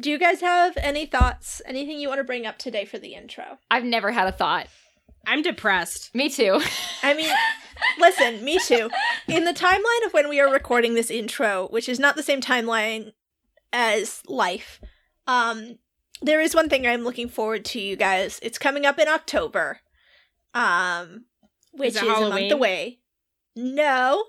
[0.00, 1.60] do you guys have any thoughts?
[1.66, 3.58] Anything you want to bring up today for the intro?
[3.70, 4.68] I've never had a thought.
[5.26, 6.14] I'm depressed.
[6.14, 6.60] Me too.
[7.02, 7.30] I mean,
[7.98, 8.90] listen, me too.
[9.28, 12.40] In the timeline of when we are recording this intro, which is not the same
[12.40, 13.12] timeline
[13.72, 14.80] as life,
[15.26, 15.78] um,
[16.22, 18.40] there is one thing I'm looking forward to, you guys.
[18.42, 19.80] It's coming up in October,
[20.54, 21.26] um,
[21.72, 23.00] which Is is, it a month away.
[23.56, 24.24] No,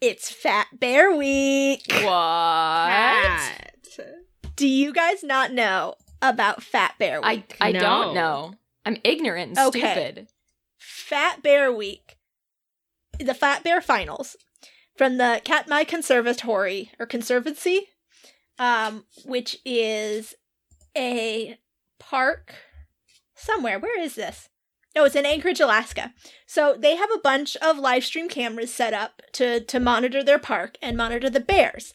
[0.00, 1.82] it's Fat Bear Week.
[1.88, 2.04] what?
[2.04, 3.71] Kat.
[4.62, 7.56] Do you guys not know about Fat Bear I Week?
[7.60, 7.80] I No.
[7.80, 8.54] don't know.
[8.86, 9.80] I'm ignorant and Okay.
[9.80, 10.28] stupid.
[10.78, 12.16] Fat Bear Week,
[13.18, 14.36] the Fat Bear Finals
[14.96, 17.88] from the Katmai Conservatory or Conservancy,
[18.56, 20.36] um, which is
[20.96, 21.58] a
[21.98, 22.54] park
[23.34, 23.80] somewhere.
[23.80, 24.48] Where is this?
[24.94, 26.14] No, it's in Anchorage, Alaska.
[26.46, 30.38] So they have a bunch of live stream cameras set up to to monitor their
[30.38, 31.94] park and monitor the bears.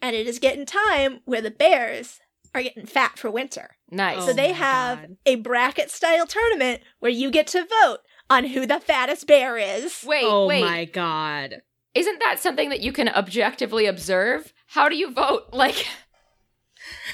[0.00, 2.20] And it is getting time where the bears
[2.54, 3.70] are getting fat for winter.
[3.90, 4.24] Nice.
[4.24, 5.16] So Oh they have God.
[5.26, 7.98] a bracket style tournament where you get to vote
[8.30, 10.04] on who the fattest bear is.
[10.06, 10.62] wait, oh wait.
[10.64, 11.62] my god.
[11.94, 14.52] Isn't that something that you can objectively observe?
[14.68, 15.44] How do you vote?
[15.52, 15.86] Like,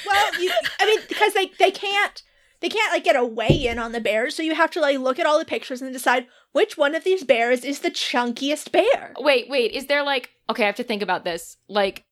[0.06, 2.22] Well, you, I mean, because they they can't
[2.60, 4.98] they can't like get a weigh in on the bears, so you have to like
[4.98, 8.70] look at all the pictures and decide which one of these bears is the chunkiest
[8.72, 9.12] bear.
[9.18, 9.72] wait, wait.
[9.72, 11.56] Is there like, okay, I have to think about this.
[11.68, 12.04] Like,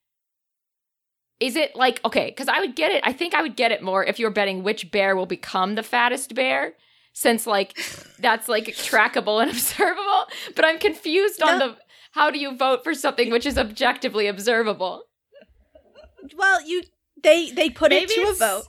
[1.43, 3.03] is it like, okay, because I would get it.
[3.05, 5.75] I think I would get it more if you were betting which bear will become
[5.75, 6.75] the fattest bear,
[7.13, 7.77] since like
[8.21, 10.27] that's like trackable and observable.
[10.55, 11.69] But I'm confused on No.
[11.69, 11.77] the
[12.13, 15.03] how do you vote for something which is objectively observable?
[16.37, 16.83] Well, you
[17.23, 18.65] they they put Maybe it to a vote.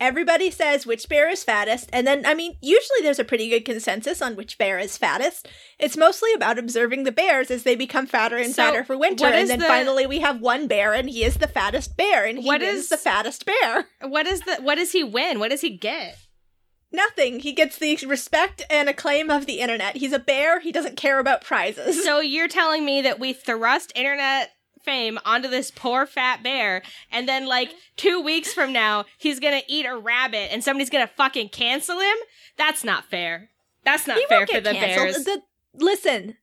[0.00, 3.64] Everybody says which bear is fattest, and then I mean, usually there's a pretty good
[3.64, 5.48] consensus on which bear is fattest.
[5.78, 9.26] It's mostly about observing the bears as they become fatter and So, fatter for winter,
[9.26, 12.38] and then the- finally we have one bear, and he is the fattest bear, and
[12.38, 13.88] he What wins is- the fattest bear.
[14.02, 15.40] What is the what does he win?
[15.40, 16.16] What does he get?
[16.92, 17.40] Nothing.
[17.40, 19.96] He gets the respect and acclaim of the internet.
[19.96, 20.60] He's a bear.
[20.60, 22.02] He doesn't care about prizes.
[22.02, 24.52] So you're telling me that we thrust internet
[24.88, 26.82] fame onto this poor fat bear
[27.12, 30.88] and then like 2 weeks from now he's going to eat a rabbit and somebody's
[30.90, 32.16] going to fucking cancel him?
[32.56, 33.50] That's not fair.
[33.84, 34.80] That's not he fair for the canceled.
[34.80, 35.24] bears.
[35.24, 35.42] The-
[35.74, 36.36] listen,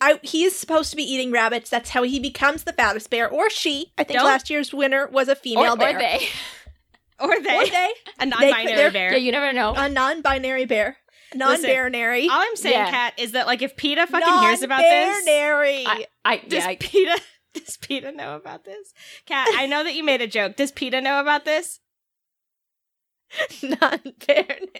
[0.00, 1.70] I he is supposed to be eating rabbits.
[1.70, 3.92] That's how he becomes the fattest bear, or she.
[3.98, 5.96] I think Don't- last year's winner was a female or, bear.
[5.96, 6.28] or they?
[7.20, 7.90] or they, Or they,
[8.20, 9.10] a non-binary they're- bear.
[9.12, 9.74] Yeah, you never know.
[9.76, 10.98] a non-binary bear,
[11.34, 12.90] non-binary, All I'm saying, Yeah.
[12.90, 15.84] Kat, is that like if PETA fucking hears about this, non-binary.
[15.86, 17.20] I, I, does yeah, I- PETA
[17.66, 18.92] does PETA know about this?
[19.26, 20.56] Kat, I know that you made a joke.
[20.56, 21.80] Does PETA know about this?
[23.62, 24.70] non-binary.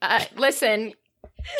[0.00, 0.94] uh, listen,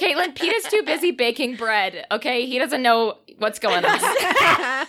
[0.00, 2.06] Caitlin, Pete's too busy baking bread.
[2.10, 3.98] Okay, he doesn't know what's going on.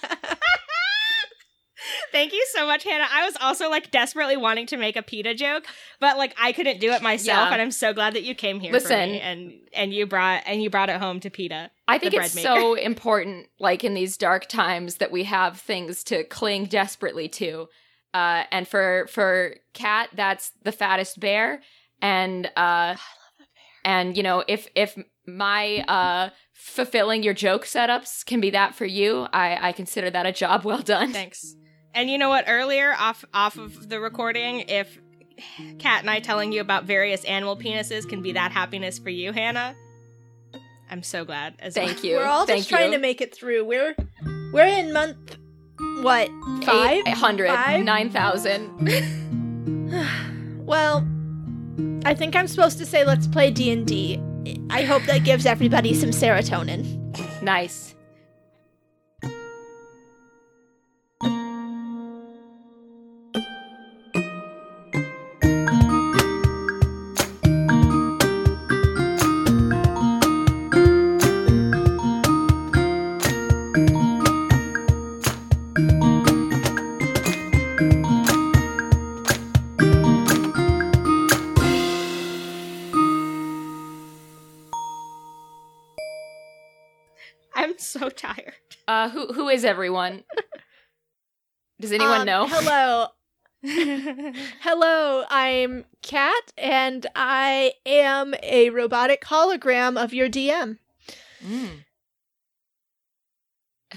[2.14, 3.08] Thank you so much, Hannah.
[3.12, 5.66] I was also like desperately wanting to make a PETA joke,
[6.00, 7.52] but like I couldn't do it myself, Yeah.
[7.52, 8.72] and I'm so glad that you came here.
[8.72, 8.90] Listen.
[8.90, 11.72] for me and and you brought and you brought it home to PETA.
[11.88, 16.24] I think it's so important, like in these dark times, that we have things to
[16.24, 17.68] cling desperately to.
[18.14, 21.62] Uh, and for for Kat, that's the fattest bear.
[22.00, 22.96] And uh,
[23.84, 24.96] and you know, if if
[25.26, 30.28] my uh fulfilling your joke setups can be that for you, I I consider that
[30.28, 31.12] a job well done.
[31.12, 31.56] Thanks.
[31.94, 32.46] And you know what?
[32.48, 35.00] Earlier, off off of the recording, if
[35.80, 39.32] Kat and I telling you about various animal penises can be that happiness for you,
[39.32, 39.76] Hannah,
[40.90, 41.56] I'm so glad.
[41.60, 41.88] As well.
[41.88, 42.18] Thank you.
[42.18, 43.66] We're all Thank just trying to make it through.
[43.66, 43.96] We're
[44.52, 45.38] we're in month
[46.02, 46.30] what
[46.64, 47.04] five?
[47.06, 47.84] Eight hundred Five?
[47.84, 48.70] nine thousand.
[50.64, 51.06] Well,
[52.06, 54.20] I think I'm supposed to say let's play D and D.
[54.70, 57.42] I hope that gives everybody some serotonin.
[57.42, 57.93] Nice.
[88.94, 90.24] Uh, who who is everyone?
[91.82, 92.48] Does anyone Um, know?
[92.48, 93.08] Hello,
[94.62, 95.24] hello.
[95.32, 100.78] I'm Kat, and I am a robotic hologram of your DM.
[101.44, 101.86] Mm.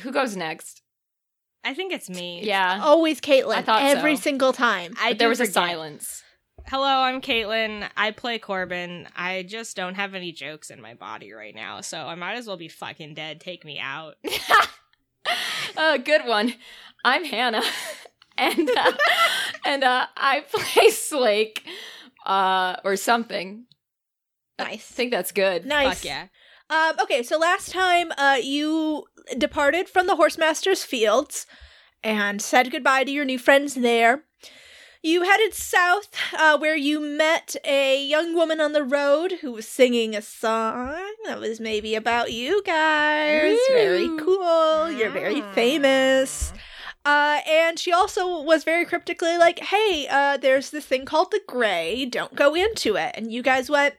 [0.01, 0.81] Who goes next?
[1.63, 2.41] I think it's me.
[2.43, 3.57] Yeah, Always Caitlin.
[3.57, 4.23] I thought every so.
[4.23, 4.95] single time.
[4.99, 6.23] I but there do was a silence.
[6.69, 7.87] Hello, I'm Caitlin.
[7.99, 9.09] I play Corbin.
[9.15, 12.47] I just don't have any jokes in my body right now, so I might as
[12.47, 13.41] well be fucking dead.
[13.43, 14.15] Take me out.
[15.77, 16.55] uh, good one.
[17.05, 17.63] I'm Hannah,
[18.39, 18.93] and uh,
[19.65, 21.63] and uh, I play Slake,
[22.25, 23.65] uh, or something.
[24.59, 24.69] Nice.
[24.73, 25.67] I think that's good.
[25.67, 25.99] Nice.
[25.99, 26.27] Fuck yeah.
[26.69, 29.05] Um, okay, so last time uh, you
[29.39, 31.47] departed from the Horsemaster's fields
[32.03, 34.25] and said goodbye to your new friends there.
[35.07, 39.69] You headed south, uh, where you met a young woman on the road who was
[39.69, 43.57] singing a song that was maybe about you guys.
[43.69, 44.19] Very Ooh.
[44.19, 44.91] cool.
[44.91, 46.53] You're very famous.
[47.05, 51.41] Uh, and she also was very cryptically like, hey, uh, there's this thing called the
[51.47, 52.07] Gray.
[52.07, 53.13] Don't go into it.
[53.15, 53.95] And you guys went,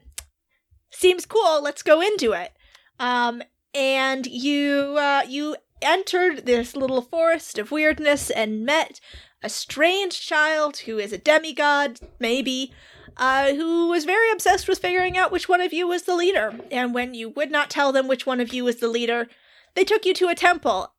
[0.92, 1.63] seems cool.
[1.63, 2.51] Let's go into it.
[3.00, 3.42] Um,
[3.74, 9.00] and you, uh, you entered this little forest of weirdness and met
[9.48, 12.74] a strange child who is a demigod, maybe,
[13.16, 16.60] uh, who was very obsessed with figuring out which one of you was the leader.
[16.70, 19.30] And when you would not tell them which one of you was the leader,
[19.74, 20.92] they took you to a temple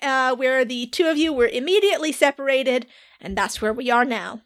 [0.00, 2.86] uh, where the two of you were immediately separated,
[3.20, 4.42] and that's where we are now.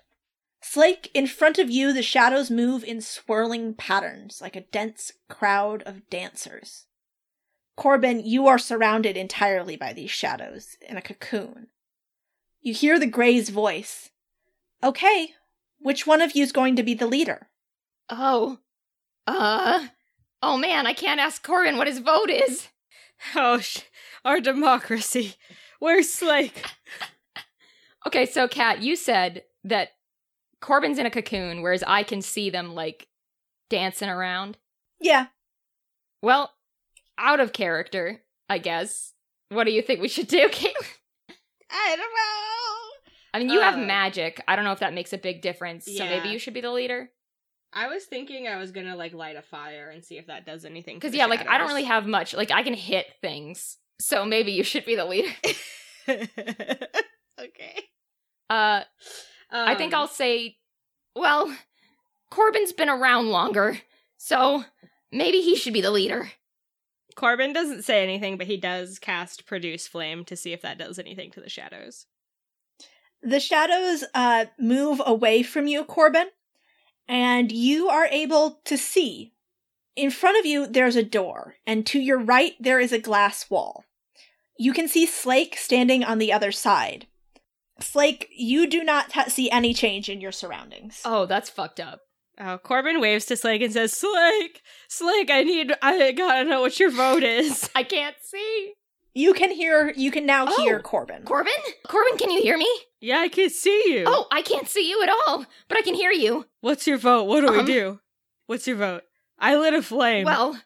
[0.63, 5.83] Slake, in front of you, the shadows move in swirling patterns, like a dense crowd
[5.83, 6.87] of dancers.
[7.77, 11.67] Corbin, you are surrounded entirely by these shadows, in a cocoon.
[12.63, 14.11] You hear the Gray's voice.
[14.83, 15.31] Okay,
[15.79, 17.49] which one of you's going to be the leader?
[18.09, 18.59] Oh,
[19.27, 19.87] uh,
[20.43, 22.69] oh man, I can't ask Corbin what his vote is.
[23.37, 23.81] Oh, sh-
[24.25, 25.35] our democracy.
[25.79, 26.65] Where's Slake?
[28.07, 29.91] Okay, so Kat, you said that
[30.63, 33.09] Corbin's in a cocoon, whereas I can see them like
[33.69, 34.57] dancing around.
[34.99, 35.27] Yeah,
[36.23, 36.51] Well,
[37.19, 39.13] out of character, I guess.
[39.51, 40.87] What do you think we should do, Caitlin?
[41.71, 42.50] I don't know.
[43.33, 44.43] I mean, you have Uh, magic.
[44.49, 45.85] I don't know if that makes a big difference.
[45.87, 47.11] So maybe you should be the leader.
[47.73, 50.65] I was thinking I was gonna like light a fire and see if that does
[50.65, 50.97] anything.
[50.97, 52.35] Because yeah, like I don't really have much.
[52.35, 53.77] Like I can hit things.
[54.01, 55.31] So maybe you should be the leader.
[56.09, 57.85] okay.
[58.49, 58.83] Uh,
[59.53, 60.57] I think Um, I'll say,
[61.15, 61.55] well,
[62.31, 63.81] Corbin's been around longer,
[64.17, 64.65] so
[65.13, 66.33] maybe he should be the leader.
[67.17, 70.99] Corbin doesn't say anything, but he does cast produce flame to see if that does
[70.99, 72.07] anything to the shadows.
[73.23, 76.29] The shadows uh, move away from you, Corbin,
[77.09, 79.33] and you are able to see.
[79.97, 83.51] In front of you, there's a door, and to your right, there is a glass
[83.51, 83.85] wall.
[84.59, 87.07] You can see Slake standing on the other side.
[87.81, 91.01] Slake, you do not ha- see any change in your surroundings.
[91.05, 92.01] Oh, that's fucked up.
[92.39, 96.79] Oh, Corbin waves to Slake and says, "Slake, Slake, I need, I gotta know what
[96.79, 98.75] your vote is." I can't see.
[99.13, 101.25] You can hear, you can now Oh, hear Corbin.
[101.25, 101.53] Corbin?
[101.89, 102.69] Corbin, can you hear me?
[103.01, 104.05] Yeah, I can see you.
[104.07, 106.47] Oh, I can't see you at all, but I can hear you.
[106.61, 107.25] what's your vote?
[107.25, 108.01] What do Um, we do?
[108.47, 109.03] What's your vote?
[109.39, 110.27] I lit a flame.
[110.27, 110.61] Well,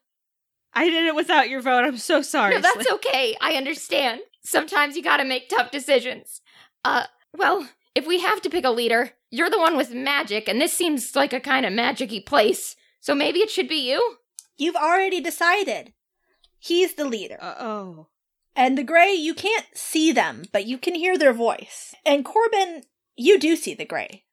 [0.72, 1.84] I did it without your vote.
[1.84, 2.54] I'm so sorry.
[2.54, 2.92] no, that's Slake.
[2.94, 3.36] okay.
[3.40, 4.20] I understand.
[4.42, 6.40] Sometimes you gotta make tough decisions.
[6.84, 7.04] Uh,
[7.36, 10.72] well, if we have to pick a leader, you're the one with magic, and this
[10.72, 14.16] seems like a kind of magic-y place, so maybe it should be you?
[14.56, 15.92] You've already decided.
[16.58, 17.38] He's the leader.
[17.40, 18.06] Uh, oh.
[18.56, 21.94] And the Gray, you can't see them, but you can hear their voice.
[22.06, 22.82] And Corbin,
[23.16, 24.24] you do see the Gray.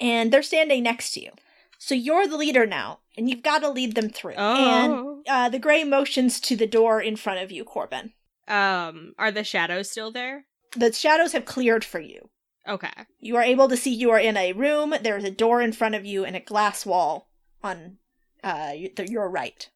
[0.00, 1.32] And they're standing next to you.
[1.78, 4.34] So you're the leader now, and you've got to lead them through.
[4.34, 5.22] And Oh.
[5.28, 8.12] uh, the Gray motions to the door in front of you, Corbin.
[8.48, 10.46] Um, are the shadows still there?
[10.74, 12.30] The shadows have cleared for you.
[12.66, 12.90] Okay.
[13.20, 15.94] You are able to see you are in a room, there's a door in front
[15.94, 17.30] of you, and a glass wall
[17.62, 17.98] on
[18.42, 18.72] uh,
[19.06, 19.68] your right.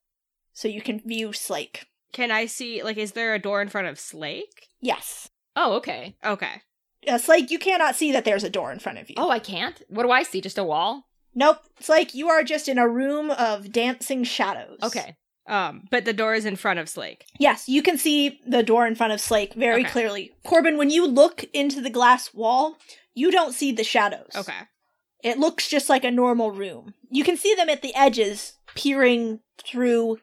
[0.53, 1.87] So you can view Slake.
[2.13, 4.69] Can I see, like, is there a door in front of Slake?
[4.81, 5.31] Yes.
[5.57, 6.17] Oh, okay.
[6.25, 6.63] Okay.
[7.09, 9.17] Uh, Slake, you cannot see that there's a door in front of you.
[9.19, 9.81] Oh, I can't?
[9.89, 10.41] What do I see?
[10.41, 11.07] Just a wall?
[11.35, 11.59] Nope.
[11.79, 14.79] It's like you are just in a room of dancing shadows.
[14.83, 15.17] Okay.
[15.49, 17.25] Um, but the door is in front of Slake.
[17.39, 19.91] Yes, you can see the door in front of Slake very Okay.
[19.91, 20.33] clearly.
[20.45, 22.77] Corbin, when you look into the glass wall,
[23.15, 24.31] you don't see the shadows.
[24.37, 24.53] Okay.
[25.25, 26.95] It looks just like a normal room.
[27.11, 30.19] You can see them at the edges, peering through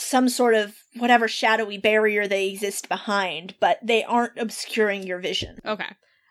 [0.00, 5.58] some sort of whatever shadowy barrier they exist behind, but they aren't obscuring your vision.
[5.64, 5.86] Okay.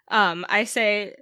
[0.10, 1.14] Um, I say,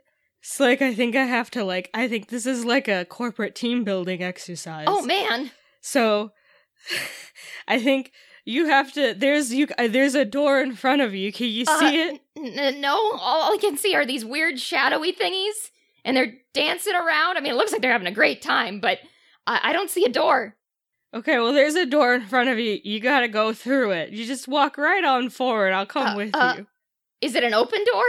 [0.41, 3.83] Slake, I think I have to, like, I think this is like a corporate team
[3.83, 4.85] building exercise.
[4.87, 5.51] Oh, man.
[5.81, 6.31] So,
[7.67, 8.11] I think
[8.45, 11.33] you have to, there's, you, uh, there's a door in front of you.
[11.33, 12.21] Can you Uh, see it?
[12.37, 15.69] N- n- no, all I can see are these weird shadowy thingies,
[16.05, 17.37] and they're dancing around.
[17.37, 18.99] I mean, it looks like they're having a great time, but
[19.45, 20.55] I, I don't see a door.
[21.13, 22.79] Okay, well, there's a door in front of you.
[22.83, 24.09] You gotta go through it.
[24.11, 25.71] You just walk right on forward.
[25.73, 26.67] I'll come Uh, with uh, you.
[27.21, 28.03] Is it an open door?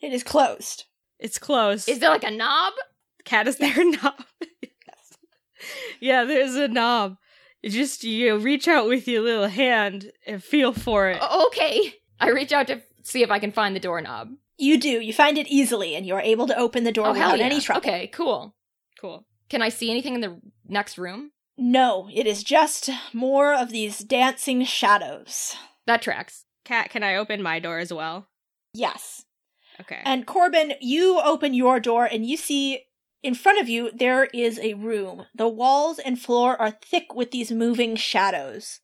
[0.00, 0.84] It is closed.
[1.18, 1.88] It's closed.
[1.88, 2.72] Is there like a knob?
[3.24, 4.14] Kat is there a knob?
[6.00, 7.16] yeah, there's a knob.
[7.62, 11.18] You just you reach out with your little hand and feel for it.
[11.20, 11.94] O- okay.
[12.20, 14.28] I reach out to see if I can find the doorknob.
[14.58, 15.00] You do.
[15.00, 17.46] You find it easily, and you are able to open the door Oh, without yeah.
[17.46, 17.80] any trouble.
[17.80, 18.54] Okay, cool.
[19.00, 19.26] Cool.
[19.48, 21.32] Can I see anything in the next room?
[21.56, 25.54] No, it is just more of these dancing shadows.
[25.86, 26.44] That tracks.
[26.64, 28.28] Kat, can I open my door as well?
[28.72, 29.24] Yes.
[29.80, 30.00] Okay.
[30.04, 32.84] And Corbin, you open your door and you see
[33.22, 35.26] in front of you there is a room.
[35.34, 38.80] The walls and floor are thick with these moving shadows.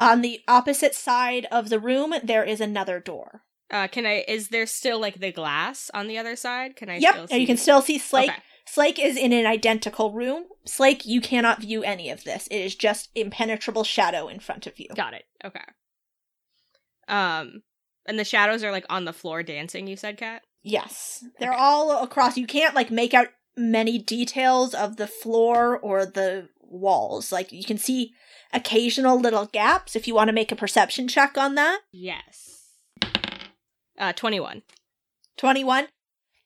[0.00, 3.42] On the opposite side of the room, there is another door.
[3.70, 4.24] uh, can I?
[4.26, 6.76] Is there still like the glass on the other side?
[6.76, 6.96] Can I?
[6.96, 8.30] yep, Still and you can still see Slake.
[8.30, 8.38] Okay.
[8.66, 10.44] Slake is in an identical room.
[10.64, 12.46] Slake, you cannot view any of this.
[12.48, 14.88] It is just impenetrable shadow in front of you.
[14.94, 15.24] Got it.
[15.44, 15.60] Okay.
[17.08, 17.62] Um,
[18.06, 19.86] and the shadows are like on the floor dancing.
[19.86, 20.42] You said, Kat.
[20.62, 21.24] Yes.
[21.38, 21.60] They're Okay.
[21.60, 22.36] all across.
[22.38, 27.32] You can't like make out many details of the floor or the walls.
[27.32, 28.12] Like you can see
[28.52, 31.80] occasional little gaps if you want to make a perception check on that.
[31.90, 32.60] Yes.
[33.98, 34.62] Uh, twenty-one.
[35.38, 35.86] 21.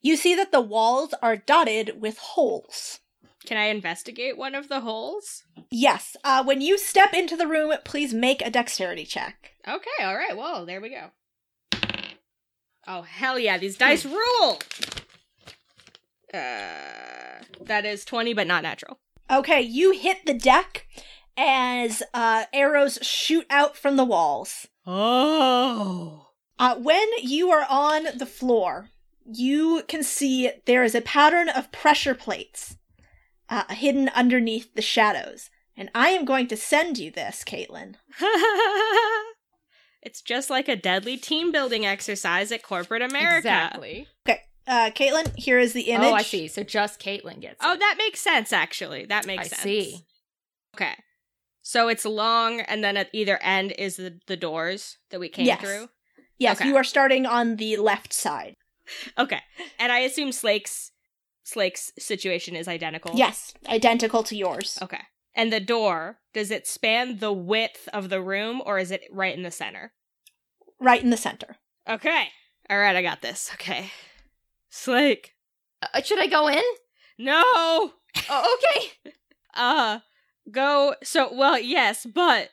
[0.07, 3.01] You see that the walls are dotted with holes.
[3.45, 5.43] Can I investigate one of the holes?
[5.69, 6.17] Yes.
[6.23, 9.55] Uh when you step into the room, please make a dexterity check.
[9.67, 10.05] Okay.
[10.05, 10.37] All right.
[10.37, 11.11] Well, there we go.
[12.87, 13.59] Oh hell yeah!
[13.59, 14.61] These dice rule.
[16.33, 19.01] Uh, that is twenty, but not natural.
[19.29, 20.87] Okay, you hit the deck
[21.37, 24.69] as uh arrows shoot out from the walls.
[24.87, 26.29] Oh.
[26.61, 28.91] Uh, when you are on the floor,
[29.33, 32.77] you can see there is a pattern of pressure plates
[33.49, 35.51] uh, hidden underneath the shadows.
[35.77, 37.97] And I am going to send you this, Caitlin.
[40.03, 43.37] it's just like a deadly team building exercise at corporate America.
[43.39, 44.07] Exactly.
[44.69, 46.09] Uh, Caitlin, here is the image.
[46.09, 46.49] Oh, I see.
[46.49, 47.79] So just Caitlin gets Oh, it.
[47.79, 48.53] that makes sense.
[48.53, 49.61] Actually, that makes I sense.
[49.63, 50.01] see.
[50.75, 50.95] Okay.
[51.63, 55.47] So it's long, and then at either end is the, the doors that we came
[55.47, 55.61] Yes.
[55.61, 55.89] through.
[56.39, 56.69] Yes, Okay.
[56.69, 58.57] you are starting on the left side.
[59.19, 59.41] Okay,
[59.79, 60.93] and I assume Slake's
[61.45, 63.13] Slake's situation is identical.
[63.15, 64.79] Yes, identical to yours.
[64.83, 65.01] Okay.
[65.35, 69.37] And the door does it span the width of the room, or is it right
[69.37, 69.93] in the center?
[70.81, 71.57] Right in the center.
[71.89, 72.29] Okay.
[72.71, 73.51] All right, I got this.
[73.55, 73.91] Okay.
[74.71, 75.35] Slake.
[75.83, 76.63] Uh, should I go in?
[77.19, 77.43] No.
[78.31, 79.13] Oh, okay.
[79.53, 79.99] Uh,
[80.51, 80.95] go.
[81.03, 82.49] So, well, yes, but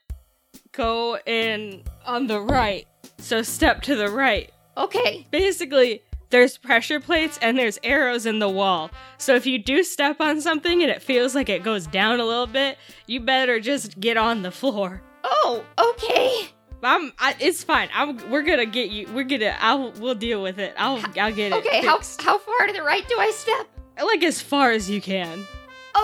[0.74, 2.86] go in on the right.
[3.18, 4.52] So, step to the right.
[4.76, 5.26] Okay.
[5.32, 6.02] Basically,
[6.34, 8.90] there's pressure plates and there's arrows in the wall.
[9.20, 12.26] So, if you do step on something and it feels like it goes down a
[12.26, 15.04] little bit, you better just get on the floor.
[15.24, 16.50] Oh, okay.
[16.82, 17.14] I'm.
[17.20, 17.88] I, it's fine.
[17.94, 18.32] I'm.
[18.32, 19.08] We're gonna get you.
[19.14, 19.56] We're gonna.
[19.60, 19.92] I'll.
[19.92, 20.74] We'll deal with it.
[20.76, 21.02] I'll.
[21.20, 21.66] I'll get it.
[21.66, 22.22] Okay, how fixed.
[22.24, 23.68] how far to the right do I step?
[24.04, 25.46] Like as far as you can.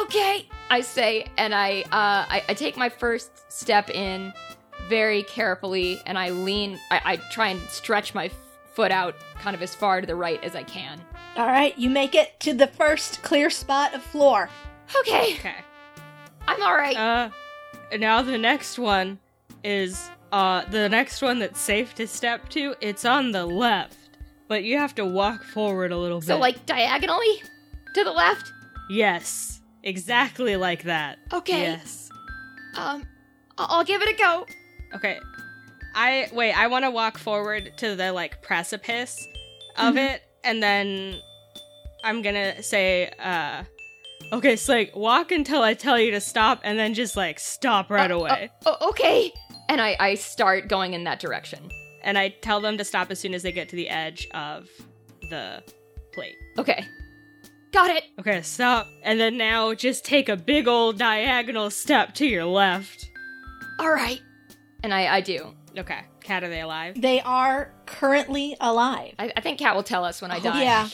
[0.03, 0.47] Okay.
[0.69, 4.31] I say, and I uh I, I take my first step in
[4.87, 6.79] very carefully, and I lean.
[6.91, 8.29] I, I try and stretch my
[8.79, 11.01] foot out kind of as far to the right as I can.
[11.35, 14.49] All right, you make it to the first clear spot of floor.
[15.01, 15.55] Okay, Okay.
[16.47, 16.95] I'm all right.
[16.95, 17.29] Uh,
[17.97, 19.19] now the next one
[19.65, 22.73] is uh the next one that's safe to step to.
[22.79, 23.97] It's on the left,
[24.47, 26.27] but you have to walk forward a little bit.
[26.27, 27.43] so like diagonally
[27.95, 28.49] to the left.
[28.89, 31.19] yes, exactly like that.
[31.33, 31.63] Okay.
[31.63, 32.09] Yes.
[32.77, 33.03] Um,
[33.57, 34.45] I- I'll give it a go.
[34.95, 35.19] Okay.
[35.95, 36.53] I wait.
[36.53, 39.17] I want to walk forward to the like precipice
[39.77, 40.13] of Mhm.
[40.15, 41.19] it, and then
[42.03, 43.63] I'm gonna say, uh,
[44.33, 47.89] okay, so like walk until I tell you to stop, and then just like stop
[47.89, 48.49] right Uh, away.
[48.65, 49.31] uh, okay.
[49.67, 51.69] And I I start going in that direction.
[52.01, 54.69] and I tell them to stop as soon as they get to the edge of
[55.29, 55.61] the
[56.13, 56.33] plate.
[56.57, 56.85] Okay.
[57.73, 58.05] Got it.
[58.17, 58.87] Okay, stop.
[59.03, 63.05] And then now just take a big old diagonal step to your left.
[63.79, 64.21] All right.
[64.81, 65.53] And I I do.
[65.77, 66.99] Okay, Kat, are they alive?
[66.99, 69.13] They are currently alive.
[69.19, 70.63] I, I think Kat will tell us when I die.
[70.63, 70.89] Yeah.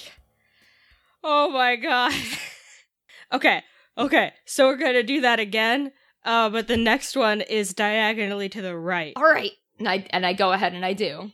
[1.23, 2.13] Oh my god.
[3.33, 3.63] okay,
[3.97, 5.91] okay, so we're gonna do that again.
[6.23, 9.13] Uh, but the next one is diagonally to the right.
[9.15, 9.51] All right.
[9.79, 11.31] And I and I go ahead and I do.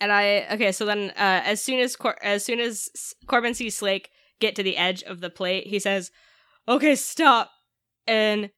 [0.00, 3.76] And I okay, so then uh, as soon as Cor- as soon as Corbin sees
[3.76, 4.10] Slake
[4.40, 6.10] get to the edge of the plate, he says,
[6.68, 7.50] "Okay, stop,"
[8.06, 8.50] and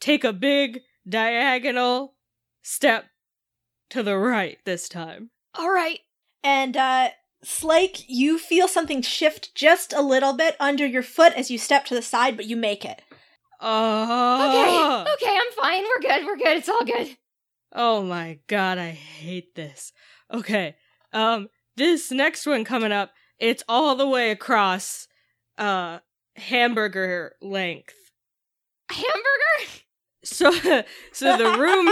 [0.00, 2.14] take a big diagonal
[2.62, 3.06] step
[3.90, 5.30] to the right this time.
[5.54, 6.00] All right.
[6.44, 7.08] And uh
[7.44, 11.84] Slake, you feel something shift just a little bit under your foot as you step
[11.86, 13.00] to the side, but you make it.
[13.60, 15.12] Oh, Okay.
[15.26, 15.84] Okay, I'm fine.
[15.84, 16.26] We're good.
[16.26, 16.56] We're good.
[16.58, 17.16] It's all good.
[17.72, 19.92] Oh my god, I hate this.
[20.32, 20.76] Okay.
[21.12, 25.06] Um this next one coming up, it's all the way across
[25.56, 25.98] uh
[26.36, 27.94] hamburger length.
[28.90, 29.82] Hamburger?
[30.28, 30.50] So
[31.12, 31.86] so the room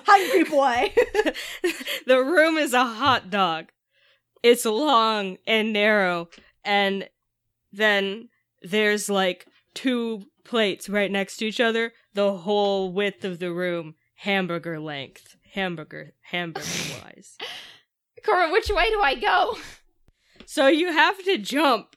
[0.06, 0.92] Hungry boy.
[2.06, 3.66] the room is a hot dog.
[4.42, 6.28] it's long and narrow,
[6.64, 7.08] and
[7.72, 8.28] then
[8.62, 13.94] there's like two plates right next to each other, the whole width of the room,
[14.16, 16.66] hamburger length, hamburger, hamburger
[17.02, 17.36] wise.
[18.24, 19.56] Cora, which way do I go?
[20.46, 21.96] So you have to jump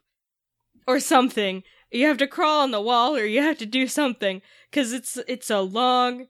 [0.87, 1.63] or something.
[1.91, 4.41] You have to crawl on the wall or you have to do something
[4.73, 6.27] cuz it's it's a long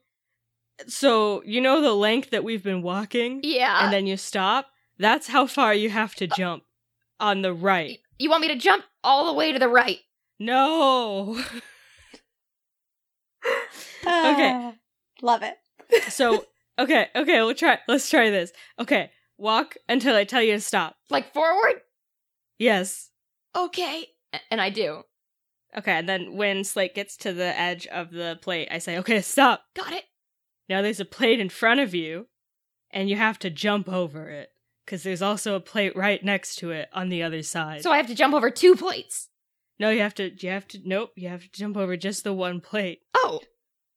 [0.86, 3.84] so you know the length that we've been walking Yeah.
[3.84, 4.70] and then you stop?
[4.98, 6.64] That's how far you have to jump
[7.18, 7.98] on the right.
[8.18, 10.00] you want me to jump all the way to the right?
[10.38, 11.42] No.
[14.06, 14.50] Okay.
[14.54, 14.74] Ah,
[15.22, 15.54] Love it.
[16.12, 16.44] so
[16.78, 18.52] okay, okay, we'll try let's try this.
[18.78, 20.96] Okay, walk until I tell you to stop.
[21.10, 21.80] Like forward?
[22.58, 23.10] Yes.
[23.56, 24.06] Okay.
[24.50, 25.02] And I do.
[25.76, 29.20] Okay, and then when Slake gets to the edge of the plate, I say, "Okay,
[29.20, 30.04] stop." Got it.
[30.68, 32.28] Now there's a plate in front of you,
[32.90, 34.50] and you have to jump over it
[34.84, 37.82] because there's also a plate right next to it on the other side.
[37.82, 39.28] So I have to jump over two plates.
[39.80, 40.30] no, you have to.
[40.42, 40.80] You have to.
[40.84, 41.10] Nope.
[41.16, 43.00] You have to jump over just the one plate.
[43.14, 43.40] Oh.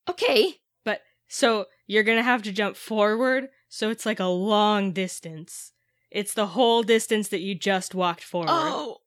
[0.10, 0.56] Okay.
[0.84, 3.50] But so you're gonna have to jump forward.
[3.70, 5.74] So it's like a long distance.
[6.10, 8.50] It's the whole distance that you just walked forward.
[8.50, 8.98] Oh.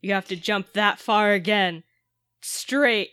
[0.00, 1.84] You have to jump that far again,
[2.40, 3.10] straight,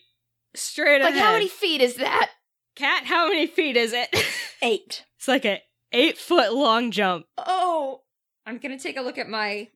[0.56, 1.24] straight Like ahead.
[1.26, 2.30] how many feet is that?
[2.76, 4.10] Kat, how many feet is it?
[4.62, 5.04] Eight.
[5.18, 7.26] it's like a eight foot long jump.
[7.38, 8.02] Oh.
[8.46, 9.68] I'm gonna take a look at my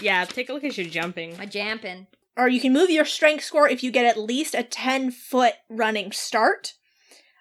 [0.00, 1.36] Yeah, take a look at your jumping.
[1.38, 2.06] my jamping.
[2.36, 5.54] Or you can move your strength score if you get at least a 10 foot
[5.68, 6.74] running start.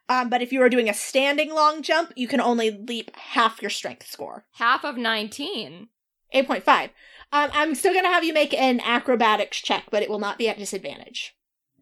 [0.09, 3.61] Um, but if you are doing a standing long jump, you can only leap half
[3.61, 4.45] your strength score.
[4.55, 5.87] Half of nineteen.
[6.35, 6.89] 8.5.
[7.33, 10.37] Um, I'm still going to have you make an acrobatics check, but it will not
[10.37, 11.35] be at disadvantage.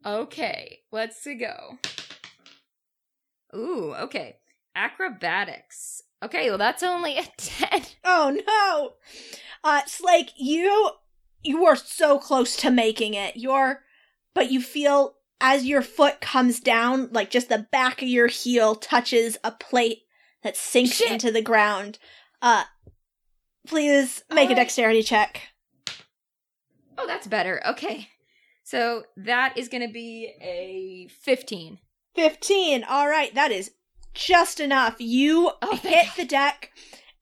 [0.05, 1.77] Okay, let's go.
[3.55, 4.37] Ooh, okay.
[4.75, 6.03] Acrobatics.
[6.23, 7.81] Okay, well that's only a 10.
[8.03, 8.93] Oh no!
[9.63, 10.91] Uh, it's like you,
[11.43, 13.35] you are so close to making it.
[13.35, 13.81] You're,
[14.33, 18.75] but you feel as your foot comes down, like just the back of your heel
[18.75, 20.03] touches a plate
[20.43, 21.11] that sinks Shit.
[21.11, 21.97] into the ground.
[22.41, 22.63] Uh,
[23.67, 24.55] please make a Alright.
[24.57, 25.41] dexterity check.
[26.97, 27.61] Oh, that's better.
[27.65, 28.09] Okay.
[28.63, 31.79] So that is going to be a 15.
[32.15, 32.83] 15.
[32.83, 33.71] All right, that is
[34.13, 34.95] just enough.
[34.99, 36.71] You Oh, hit the deck,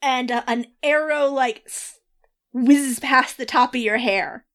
[0.02, 1.69] and uh, an arrow like
[2.54, 4.45] whizzes past the top of your hair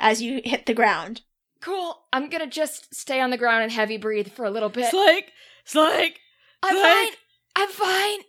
[0.00, 1.22] as you hit the ground.
[1.60, 2.00] Cool.
[2.12, 4.84] I'm going to just stay on the ground and heavy breathe for a little bit.
[4.86, 5.32] It's like,
[5.64, 6.20] it's like,
[6.62, 6.84] I'm Slake.
[6.84, 7.12] fine.
[7.56, 8.20] I'm fine.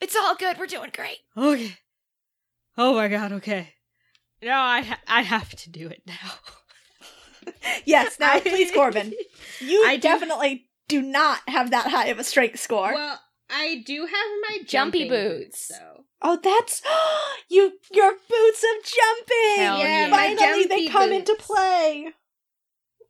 [0.00, 0.58] It's all good.
[0.58, 1.18] We're doing great.
[1.36, 1.76] okay.
[2.76, 3.74] Oh my god, okay.
[4.42, 6.14] No, I ha- I have to do it now.
[7.84, 9.12] Yes, now I- please, Corbin.
[9.60, 12.94] You I definitely do not have that high of a strength score.
[12.94, 15.66] Well, I do have my Jumpy boots.
[15.68, 16.82] So oh, that's
[17.50, 17.72] you.
[17.92, 19.56] Your boots of jumping.
[19.64, 20.10] Hell yeah.
[20.10, 22.12] Finally, my they jumpy come into play.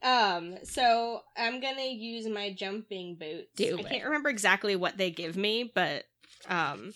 [0.03, 3.49] Um, so I'm gonna use my jumping boots.
[3.57, 3.89] Do I it.
[3.89, 6.05] can't remember exactly what they give me, but
[6.49, 6.93] um,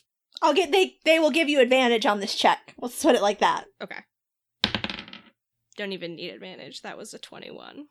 [0.47, 0.97] I'll get they.
[1.05, 2.75] They will give you advantage on this check.
[2.81, 3.65] Let's put it like that.
[3.83, 4.01] okay.
[5.77, 6.83] Don't even need advantage.
[6.83, 7.87] That was a 21.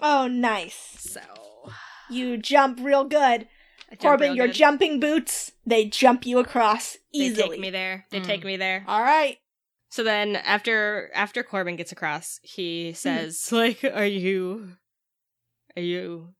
[0.00, 0.74] Oh, nice.
[0.98, 1.20] So
[2.08, 3.48] You jump real good.
[3.90, 4.54] Jump Corbin, real your good.
[4.54, 7.42] jumping boots, they jump you across easily.
[7.42, 8.06] They take me there.
[8.10, 8.24] They Mm.
[8.26, 8.84] take me there.
[8.86, 9.38] All right.
[9.90, 14.76] So then after after Corbin gets across, he says, "Like, are you
[15.76, 16.34] are you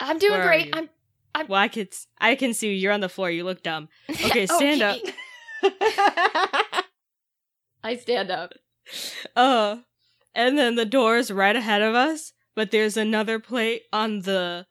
[0.00, 0.74] I'm doing Where are great.
[0.74, 0.88] you?
[1.36, 1.86] I'm Well, I can
[2.18, 2.74] I can see you.
[2.74, 3.30] You're on the floor.
[3.30, 3.88] You look dumb.
[4.10, 4.98] Okay, stand up.
[7.84, 8.54] I stand up.
[9.36, 9.76] Uh,
[10.34, 14.66] and then the door is right ahead of us, but there's another plate on the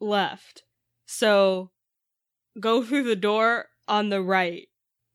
[0.00, 0.64] left.
[1.06, 1.70] So
[2.58, 4.66] go through the door on the right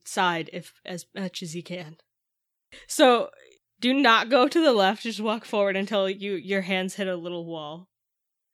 [0.05, 1.97] side if as much as you can.
[2.87, 3.31] So
[3.81, 7.17] do not go to the left, just walk forward until you your hands hit a
[7.17, 7.89] little wall.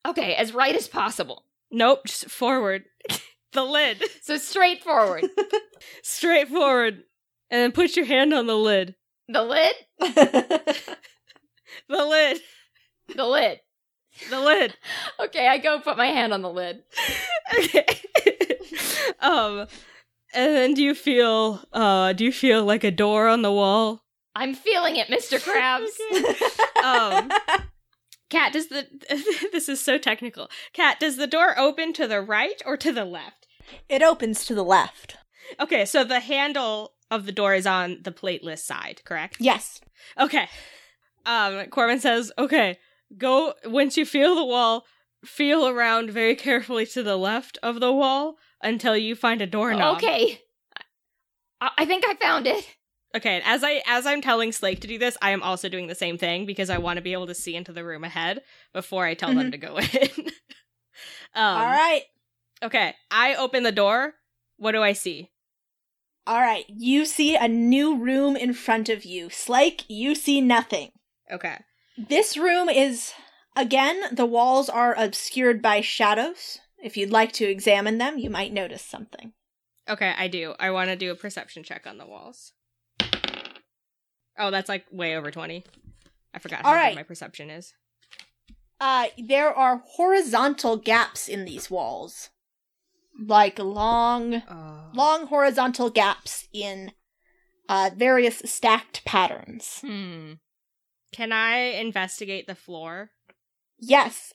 [0.08, 1.46] Okay, as right as possible.
[1.72, 2.84] Nope, just forward.
[3.54, 4.04] the lid.
[4.22, 5.26] So straight forward.
[6.04, 7.04] Straight forward.
[7.50, 8.96] And then put your hand on the lid.
[9.28, 9.76] the lid?
[11.88, 12.40] The lid.
[13.16, 13.60] The lid.
[14.30, 14.76] The lid.
[15.20, 16.84] Okay, I go put my hand on the lid.
[17.58, 18.00] okay.
[19.20, 19.68] um
[20.34, 24.04] and then do you feel uh do you feel like a door on the wall?
[24.36, 25.40] I'm feeling it, Mr.
[25.40, 25.92] Krabs.
[26.84, 27.30] Um
[28.32, 28.88] Kat, does the
[29.52, 30.50] this is so technical.
[30.74, 33.48] Kat, does the door open to the right or to the left?
[33.88, 35.18] it opens to the left.
[35.60, 39.38] Okay, so the handle of the door is on the plateless side, correct?
[39.40, 39.82] Yes.
[40.20, 40.48] Okay.
[41.26, 42.80] Um Corbin says, "Okay,
[43.18, 44.86] go once you feel the wall,
[45.26, 49.98] feel around very carefully to the left of the wall until you find a doorknob."
[49.98, 50.42] Okay.
[51.62, 52.66] I-, I think I found it.
[53.16, 55.96] Okay, as I as I'm telling Slake to do this, I am also doing the
[55.96, 58.42] same thing because I want to be able to see into the room ahead
[58.74, 60.10] before I tell them to go in.
[61.36, 62.04] um, All right.
[62.64, 64.14] Okay, I open the door.
[64.58, 65.30] What do I see?
[66.28, 66.66] All right.
[66.70, 69.30] You see a new room in front of you.
[69.30, 70.92] Slake, you see nothing.
[71.32, 71.58] Okay.
[71.98, 73.14] This room is,
[73.56, 76.60] again, the walls are obscured by shadows.
[76.82, 79.34] If you'd like to examine them, you might notice something.
[79.90, 80.54] Okay, I do.
[80.60, 82.54] I want to do a perception check on the walls.
[84.42, 85.64] Oh, that's like way over 20.
[86.34, 86.96] I forgot how right.
[86.96, 87.74] my perception is.
[88.80, 92.30] Uh, there are horizontal gaps in these walls.
[93.24, 94.90] Like long, Oh.
[94.94, 96.92] long horizontal gaps in
[97.70, 99.80] uh, various stacked patterns.
[99.82, 100.34] Hmm.
[101.14, 103.12] Can I investigate the floor?
[103.80, 104.34] Yes.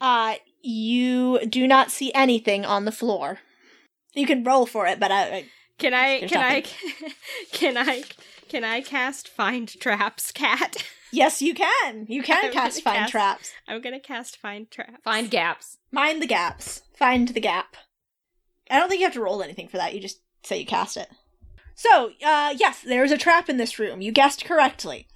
[0.00, 3.38] Uh, you do not see anything on the floor.
[4.12, 5.44] You can roll for it, but I, I
[5.78, 6.64] Can I can I
[7.52, 8.02] can I
[8.50, 10.84] can I cast find traps, Kat?
[11.12, 12.06] yes, you can.
[12.08, 13.52] You can I'm cast find cast- traps.
[13.68, 14.98] I'm gonna cast find traps.
[15.04, 15.78] Find gaps.
[15.92, 16.82] Mind the gaps.
[16.94, 17.76] Find the gap.
[18.70, 19.94] I don't think you have to roll anything for that.
[19.94, 21.08] You just say you cast it.
[21.74, 24.02] So, uh, yes, there's a trap in this room.
[24.02, 25.08] You guessed correctly.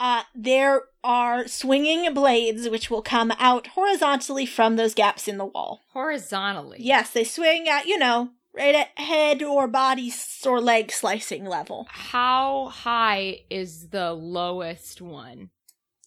[0.00, 5.44] Uh, there are swinging blades which will come out horizontally from those gaps in the
[5.44, 5.82] wall.
[5.92, 6.78] Horizontally.
[6.80, 10.12] Yes, they swing at, you know, right at head or body
[10.44, 11.86] or leg slicing level.
[11.90, 15.50] How high is the lowest one?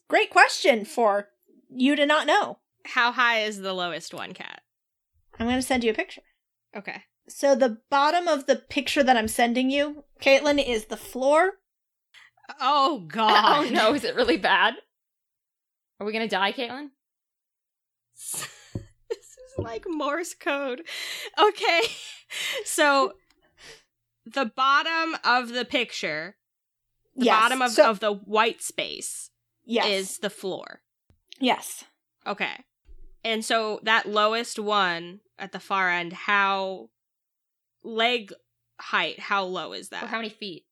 [0.08, 1.30] Great question for
[1.70, 2.58] you to not know.
[2.86, 4.62] How high is the lowest one, Kat?
[5.40, 6.24] I'm going to send you a picture.
[6.76, 7.04] Okay.
[7.28, 11.60] So the bottom of the picture that I'm sending you, Caitlin, is the floor.
[12.60, 13.68] Oh God!
[13.68, 14.74] Oh no, is it really bad?
[16.00, 16.90] Are we gonna die, Caitlin?
[19.64, 20.82] this is like Morse code.
[21.40, 21.82] Okay.
[22.64, 23.14] So
[24.24, 26.36] the bottom of the picture,
[27.16, 29.32] the Yes, bottom of, so- of the white space
[29.66, 30.82] yes, is the floor.
[31.40, 31.86] yes.
[32.28, 32.66] Okay.
[33.24, 36.90] And so that lowest one at the far end, how
[37.84, 38.32] leg
[38.80, 40.04] height, how low is that?
[40.04, 40.66] Or how many feet?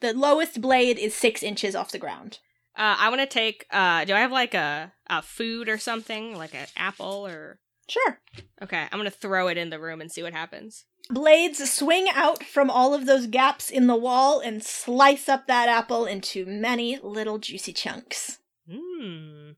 [0.00, 2.38] The lowest blade is six inches off the ground.
[2.76, 3.66] Uh, I want to take.
[3.70, 7.58] Uh, do I have like a a food or something, like an apple or?
[7.90, 8.20] Sure.
[8.62, 10.84] Okay, I'm gonna throw it in the room and see what happens.
[11.10, 15.68] Blades swing out from all of those gaps in the wall and slice up that
[15.68, 18.38] apple into many little juicy chunks.
[18.70, 19.50] Hmm.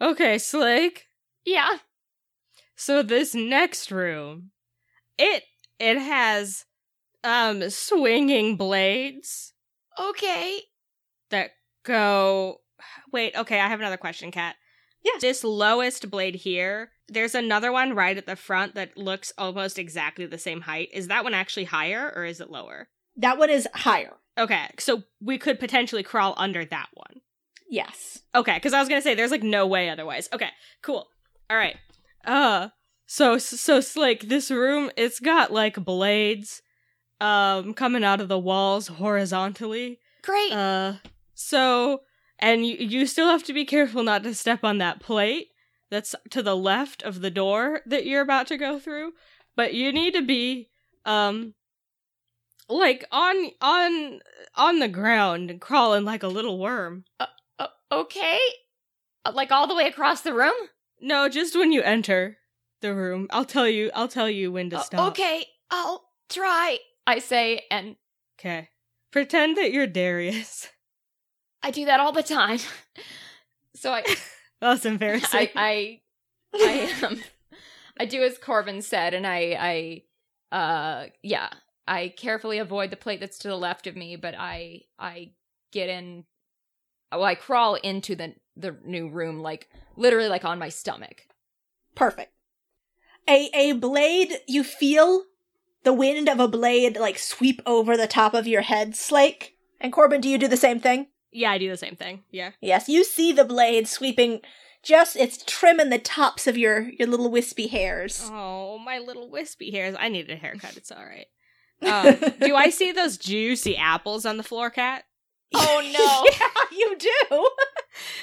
[0.00, 1.06] Okay, Slake.
[1.44, 1.78] Yeah.
[2.76, 4.52] So this next room,
[5.18, 5.42] it
[5.80, 6.64] it has
[7.24, 9.52] um swinging blades
[9.98, 10.60] Okay.
[11.30, 11.50] that
[11.82, 12.60] go.
[13.12, 14.54] Wait, okay, I have another question, Kat.
[15.04, 15.18] Yeah.
[15.20, 20.26] This lowest blade here, there's another one right at the front that looks almost exactly
[20.26, 20.88] the same height.
[20.92, 22.88] Is that one actually higher or is it lower?
[23.16, 24.14] That one is higher.
[24.38, 27.20] Okay, so we could potentially crawl under that one.
[27.68, 28.20] Yes.
[28.34, 30.28] Okay, because I was gonna say there's like no way otherwise.
[30.32, 30.50] Okay,
[30.82, 31.08] cool.
[31.50, 31.76] All right.
[32.24, 32.68] Uh,
[33.06, 36.62] so so like this room it's got like blades,
[37.20, 39.98] um, coming out of the walls horizontally.
[40.22, 40.52] Great.
[40.52, 40.94] Uh,
[41.34, 42.00] so
[42.38, 45.48] and you you still have to be careful not to step on that plate
[45.90, 49.12] that's to the left of the door that you're about to go through.
[49.56, 50.68] But you need to be
[51.04, 51.54] um
[52.68, 54.20] like on on
[54.54, 57.04] on the ground and crawling like a little worm.
[57.58, 58.38] O- okay.
[59.24, 60.54] Uh, Like all the way across the room?
[61.00, 62.38] No, just when you enter
[62.80, 63.26] the room.
[63.30, 65.10] I'll tell you I'll tell you when to Uh, stop.
[65.12, 66.78] okay, I'll try.
[67.06, 67.96] I say, and
[68.38, 68.68] Okay.
[69.10, 70.68] Pretend that you're Darius.
[71.62, 72.60] I do that all the time.
[73.76, 74.02] So I,
[74.60, 75.48] That's embarrassing.
[75.56, 76.00] I,
[76.54, 77.20] I, I, um,
[77.98, 80.02] I do as Corbin said, and I,
[80.52, 81.48] I, uh, yeah,
[81.86, 85.32] I carefully avoid the plate that's to the left of me, but I, I
[85.72, 86.24] get in.
[87.12, 91.26] Well, I crawl into the the new room, like literally, like on my stomach.
[91.94, 92.32] Perfect.
[93.28, 95.24] A a blade you feel
[95.82, 99.56] the wind of a blade like sweep over the top of your head, Slake.
[99.80, 101.08] And Corbin, do you do the same thing?
[101.32, 102.24] Yeah, I do the same thing.
[102.30, 102.50] Yeah.
[102.60, 104.40] Yes, you see the blade sweeping
[104.82, 108.22] just it's trimming the tops of your your little wispy hairs.
[108.32, 109.94] Oh, my little wispy hairs.
[109.98, 110.76] I need a haircut.
[110.76, 111.26] It's all right.
[111.82, 115.04] Um, do I see those juicy apples on the floor, Kat?
[115.54, 116.30] Oh no!
[116.30, 117.48] yeah, you do.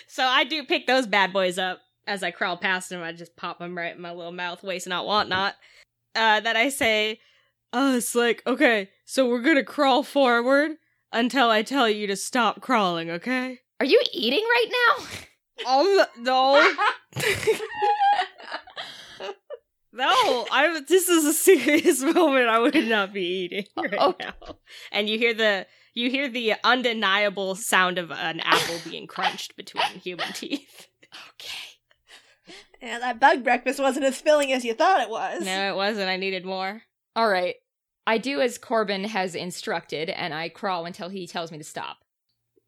[0.08, 3.02] So I do pick those bad boys up as I crawl past them.
[3.02, 5.56] I just pop them right in my little mouth, waste not, want not.
[6.14, 7.20] Uh, that I say,
[7.74, 10.74] uh, it's like, okay, so we're gonna crawl forward
[11.18, 13.60] until I tell you to stop crawling, okay?
[13.80, 15.06] Are you eating right now?
[15.66, 16.74] Oh, no.
[19.94, 20.86] No, I'm.
[20.88, 22.50] This is a serious moment.
[22.50, 24.26] I would not be eating uh, right Okay.
[24.26, 24.58] now.
[24.92, 29.86] And you hear the You hear the undeniable sound of an apple being crunched between
[30.04, 30.88] human teeth.
[31.30, 31.58] Okay.
[32.82, 35.44] Yeah, that bug breakfast wasn't as filling as you thought it was.
[35.44, 36.10] No, it wasn't.
[36.10, 36.84] I needed more.
[37.16, 37.56] All right.
[38.08, 41.98] I do as Corbin has instructed, and I crawl until he tells me to stop.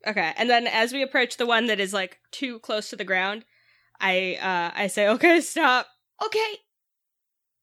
[0.06, 3.06] Okay, and then as we approach the one that is like too close to the
[3.06, 3.46] ground,
[4.02, 5.88] I uh I say, "Okay, stop."
[6.24, 6.58] Okay.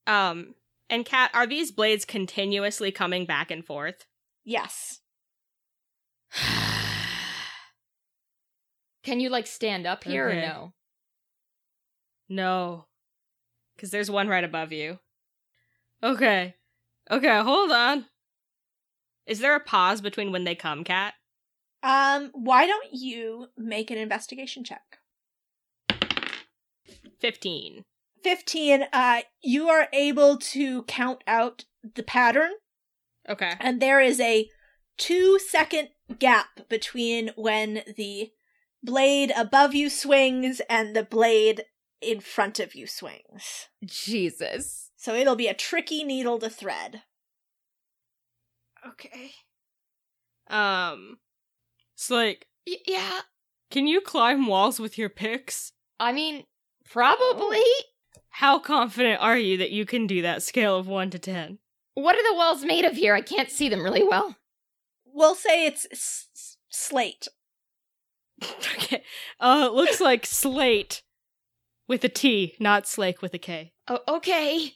[0.06, 0.54] Um,
[0.88, 4.06] and Kat, are these blades continuously coming back and forth?
[4.44, 5.00] Yes.
[9.02, 10.38] Can you like stand up here Okay.
[10.38, 10.72] or no?
[12.28, 12.86] No,
[13.74, 14.98] because there's one right above you.
[16.02, 16.54] Okay,
[17.10, 18.06] okay, hold on.
[19.26, 21.14] Is there a pause between when they come, Kat?
[21.82, 24.98] Um, why don't you make an investigation check?
[27.20, 27.82] Fifteen.
[28.22, 31.64] 15, uh, you are able to count out
[31.94, 32.50] the pattern,
[33.28, 33.52] Okay.
[33.60, 34.48] and there is a
[34.96, 38.32] two second gap between when the
[38.82, 41.66] blade above you swings and the blade
[42.00, 43.68] in front of you swings.
[43.84, 44.85] Jesus.
[44.96, 47.02] So it'll be a tricky needle to thread.
[48.86, 49.32] Okay.
[50.48, 51.18] Um,
[51.94, 53.20] it's like, Y- yeah.
[53.70, 55.72] can you climb walls with your picks?
[55.98, 56.44] I mean,
[56.88, 57.62] probably.
[58.30, 61.58] How confident are you that you can do that scale of 1 to 10?
[61.94, 63.14] What are the walls made of here?
[63.14, 64.36] I can't see them really well.
[65.04, 67.28] We'll say it's s- s- slate.
[68.44, 69.02] okay.
[69.40, 71.02] Uh, it looks like slate
[71.88, 73.72] with a T, not slake with a K.
[73.88, 74.74] Oh, okay.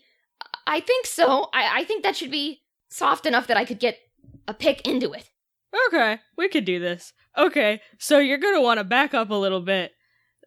[0.66, 1.48] I think so.
[1.52, 3.98] I, I think that should be soft enough that I could get
[4.48, 5.30] a pick into it.
[5.88, 7.12] Okay, we could do this.
[7.38, 9.92] Okay, so you're gonna want to back up a little bit.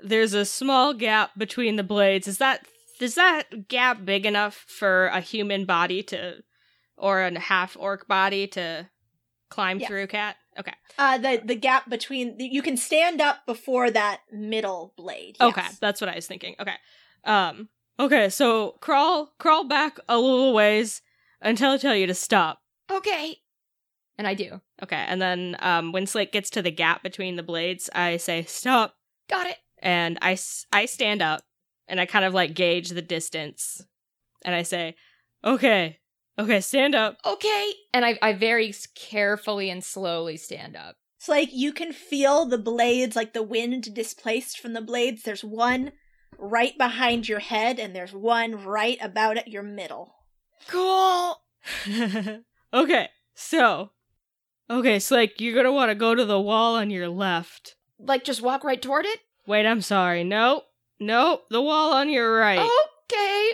[0.02, 2.28] There's a small gap between the blades.
[2.28, 2.66] Is that
[3.00, 6.44] is that gap big enough for a human body to,
[6.98, 8.90] or a half orc body to
[9.50, 9.88] climb Yes.
[9.88, 10.08] through?
[10.08, 10.36] Kat.
[10.60, 10.74] Okay.
[11.00, 15.38] Uh, the the gap between you can stand up before that middle blade.
[15.40, 16.56] Okay, that's what I was thinking.
[16.60, 16.76] Okay.
[17.24, 17.70] Um.
[18.00, 21.02] Okay, so crawl crawl back a little ways
[21.42, 22.60] until I tell you to stop.
[22.92, 23.38] Okay.
[24.18, 24.62] And I do.
[24.82, 28.44] Okay, and then um, when Slake gets to the gap between the blades, I say
[28.44, 28.96] stop,
[29.30, 29.58] Got it.
[29.80, 31.42] and I s- I stand up,
[31.88, 33.82] and I kind of like gauge the distance,
[34.46, 34.96] and I say,
[35.44, 36.00] okay,
[36.38, 37.18] okay, stand up.
[37.26, 37.72] Okay.
[37.94, 40.96] And I, I very carefully and slowly stand up.
[41.20, 45.24] It's like you can feel the blades, like the wind displaced from the blades.
[45.24, 45.92] There's one
[46.38, 50.16] right behind your head, and there's one right about at your middle.
[50.68, 51.38] Cool.
[52.74, 53.92] okay, so,
[54.70, 57.76] okay, so like you're gonna want to go to the wall on your left.
[58.00, 59.20] Like just walk right toward it?
[59.48, 60.24] Wait, I'm sorry.
[60.24, 60.66] Nope,
[61.00, 62.70] nope, the wall on your right.
[63.06, 63.52] Okay.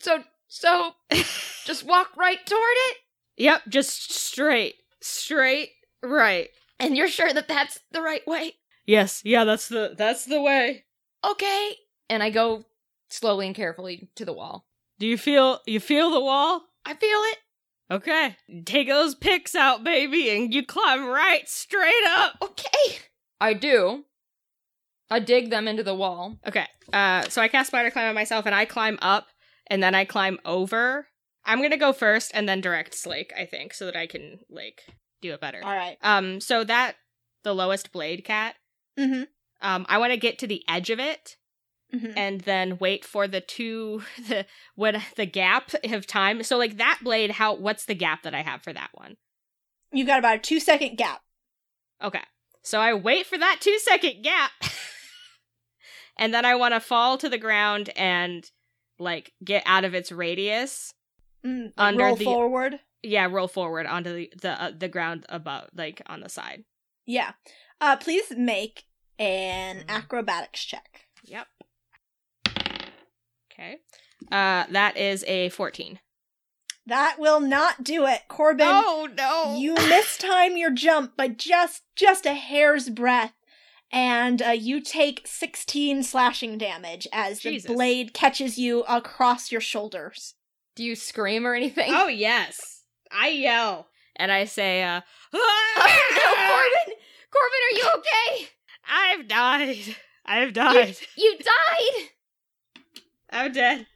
[0.00, 0.92] So, so
[1.64, 2.96] just walk right toward it?
[3.36, 5.70] Yep, just straight, straight,
[6.02, 6.48] right.
[6.78, 8.54] And you're sure that that's the right way?
[8.86, 10.84] Yes, yeah, that's the that's the way.
[11.24, 11.76] Okay.
[12.08, 12.64] And I go
[13.08, 14.66] slowly and carefully to the wall.
[14.98, 16.62] Do you feel you feel the wall?
[16.84, 17.38] I feel it.
[17.90, 18.36] Okay.
[18.64, 22.36] Take those picks out, baby, and you climb right straight up.
[22.42, 22.98] Okay.
[23.40, 24.04] I do.
[25.10, 26.38] I dig them into the wall.
[26.46, 26.66] Okay.
[26.92, 29.26] Uh so I cast spider climb on myself and I climb up
[29.66, 31.08] and then I climb over.
[31.44, 34.82] I'm gonna go first and then direct Slake, I think, so that I can like
[35.20, 35.60] do it better.
[35.62, 35.98] All right.
[36.02, 36.96] Um so that
[37.42, 38.54] the lowest blade Kat,
[38.98, 39.24] Mm-hmm.
[39.60, 41.36] um, I wanna get to the edge of it
[41.92, 42.12] mm-hmm.
[42.16, 46.42] and then wait for the two the what the gap of time.
[46.42, 49.16] So like that blade, how what's the gap that I have for that one?
[49.92, 51.22] You've got about a two second gap.
[52.02, 52.22] Okay.
[52.62, 54.50] So I wait for that two second gap.
[56.18, 58.48] and then I want to fall to the ground and
[58.98, 60.94] like get out of its radius.
[61.44, 62.80] Mm, Under roll the- forward.
[63.02, 66.64] Yeah, roll forward onto the the, uh, the ground above, like on the side.
[67.04, 67.32] Yeah.
[67.80, 68.84] Uh, please make
[69.18, 71.06] an acrobatics check.
[71.24, 71.46] Yep.
[73.54, 73.78] Okay.
[74.30, 76.00] Uh, that is a fourteen.
[76.86, 78.66] That will not do it, Corbin.
[78.68, 79.56] Oh no!
[79.58, 83.32] You mistime your jump by just just a hair's breadth,
[83.90, 87.68] and uh, you take sixteen slashing damage as Jesus.
[87.68, 90.34] the blade catches you across your shoulders.
[90.76, 91.90] Do you scream or anything?
[91.94, 95.00] Oh yes, I yell and I say, uh,
[95.32, 95.76] Oh,
[96.16, 97.00] no, Corbin!
[97.32, 98.48] Corbin, are you okay?
[98.88, 99.96] I've died.
[100.26, 100.96] I've died.
[101.16, 102.08] You died!
[103.34, 103.86] I'm dead.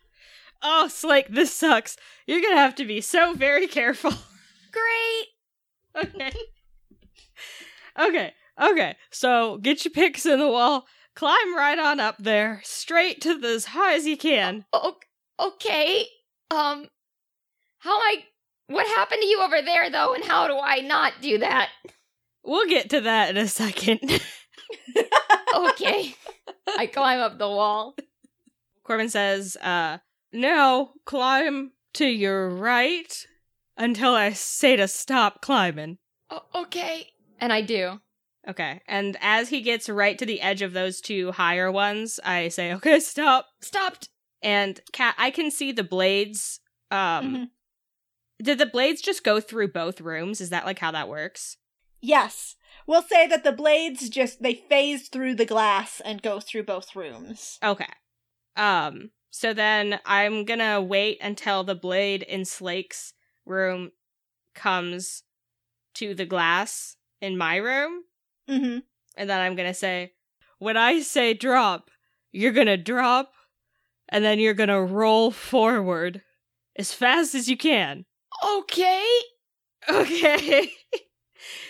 [0.62, 1.96] Oh, Slake, this sucks.
[2.26, 4.10] You're gonna have to be so very careful.
[4.72, 6.04] Great!
[6.04, 6.32] okay.
[7.98, 8.32] Okay.
[8.60, 8.96] Okay.
[9.10, 10.86] So get your picks in the wall.
[11.14, 14.64] Climb right on up there, straight to the, as high as you can.
[14.72, 14.96] O-
[15.40, 16.06] okay.
[16.50, 16.86] Um,
[17.78, 18.24] how am I.
[18.66, 21.70] What happened to you over there, though, and how do I not do that?
[22.44, 24.00] we'll get to that in a second.
[25.54, 26.14] Okay.
[26.76, 27.94] I climb up the wall.
[28.88, 29.98] Corbin says, uh,
[30.32, 33.26] now climb to your right
[33.76, 35.98] until I say to stop climbing.
[36.30, 37.08] O- okay.
[37.38, 38.00] And I do.
[38.48, 38.80] Okay.
[38.88, 42.72] And as he gets right to the edge of those two higher ones, I say,
[42.76, 43.46] okay, stop.
[43.60, 44.08] Stopped.
[44.42, 46.60] And Kat, I can see the blades.
[46.90, 46.98] Um,
[47.34, 47.48] Mhm.
[48.42, 50.40] did the blades just go through both rooms?
[50.40, 51.58] Is that like how that works?
[52.00, 52.56] Yes.
[52.86, 56.96] We'll say that the blades just they phase through the glass and go through both
[56.96, 57.58] rooms.
[57.62, 57.84] Okay.
[58.58, 63.14] Um, so then I'm gonna wait until the blade in Slake's
[63.46, 63.92] room
[64.54, 65.22] comes
[65.94, 68.02] to the glass in my room,
[68.50, 68.78] Mm-hmm.
[69.16, 70.12] and then I'm gonna say,
[70.58, 71.90] when I say drop,
[72.32, 73.32] you're gonna drop,
[74.08, 76.22] and then you're gonna roll forward
[76.76, 78.04] as fast as you can.
[78.44, 79.06] Okay.
[79.88, 80.72] Okay.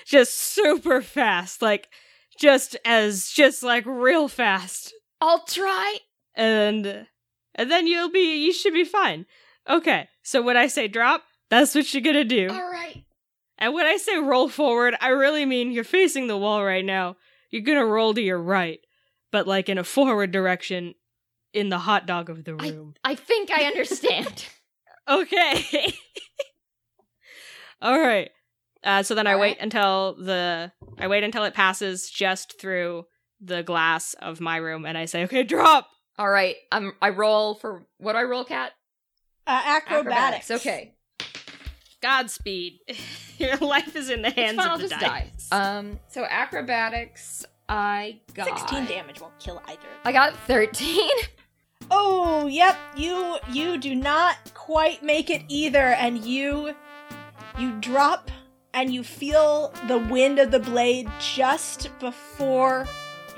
[0.06, 1.88] just super fast, like
[2.40, 4.94] just as just like real fast.
[5.20, 5.98] I'll try.
[6.38, 7.06] And
[7.54, 9.26] and then you'll be you should be fine.
[9.68, 12.48] Okay, so when I say drop, that's what you're gonna do.
[12.50, 13.04] All right.
[13.58, 17.16] And when I say roll forward, I really mean you're facing the wall right now.
[17.50, 18.78] You're gonna roll to your right,
[19.30, 20.94] but like in a forward direction,
[21.52, 22.94] in the hot dog of the room.
[23.04, 24.46] I think I understand.
[25.08, 25.90] Okay.
[27.80, 28.30] All right.
[28.84, 33.06] Uh, so then I All wait until the I wait until it passes just through
[33.40, 36.56] the glass of my room, and I say, "Okay, drop." All right.
[36.72, 36.92] I'm.
[37.00, 38.72] I roll for what do I roll, Kat?
[39.46, 40.50] Uh, acrobatics.
[40.50, 40.94] Okay.
[42.02, 42.78] Godspeed.
[43.38, 45.48] Your life is in the hands It's fine, of I'll the just dice.
[45.50, 45.76] die.
[45.78, 45.98] Um.
[46.08, 47.46] So acrobatics.
[47.70, 49.80] I got 16 damage won't kill either.
[50.04, 51.10] I got thirteen.
[51.90, 52.76] Oh, yep.
[52.96, 56.74] You you do not quite make it either and you
[57.58, 58.30] you drop
[58.74, 62.86] and you feel the wind of the blade just before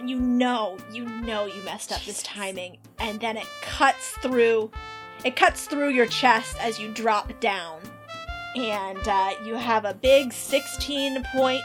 [0.00, 4.70] and you know, you know you messed up this timing and then it cuts through
[5.24, 7.82] it cuts through your chest as you drop down.
[8.56, 11.60] And uh, you have a big 16 point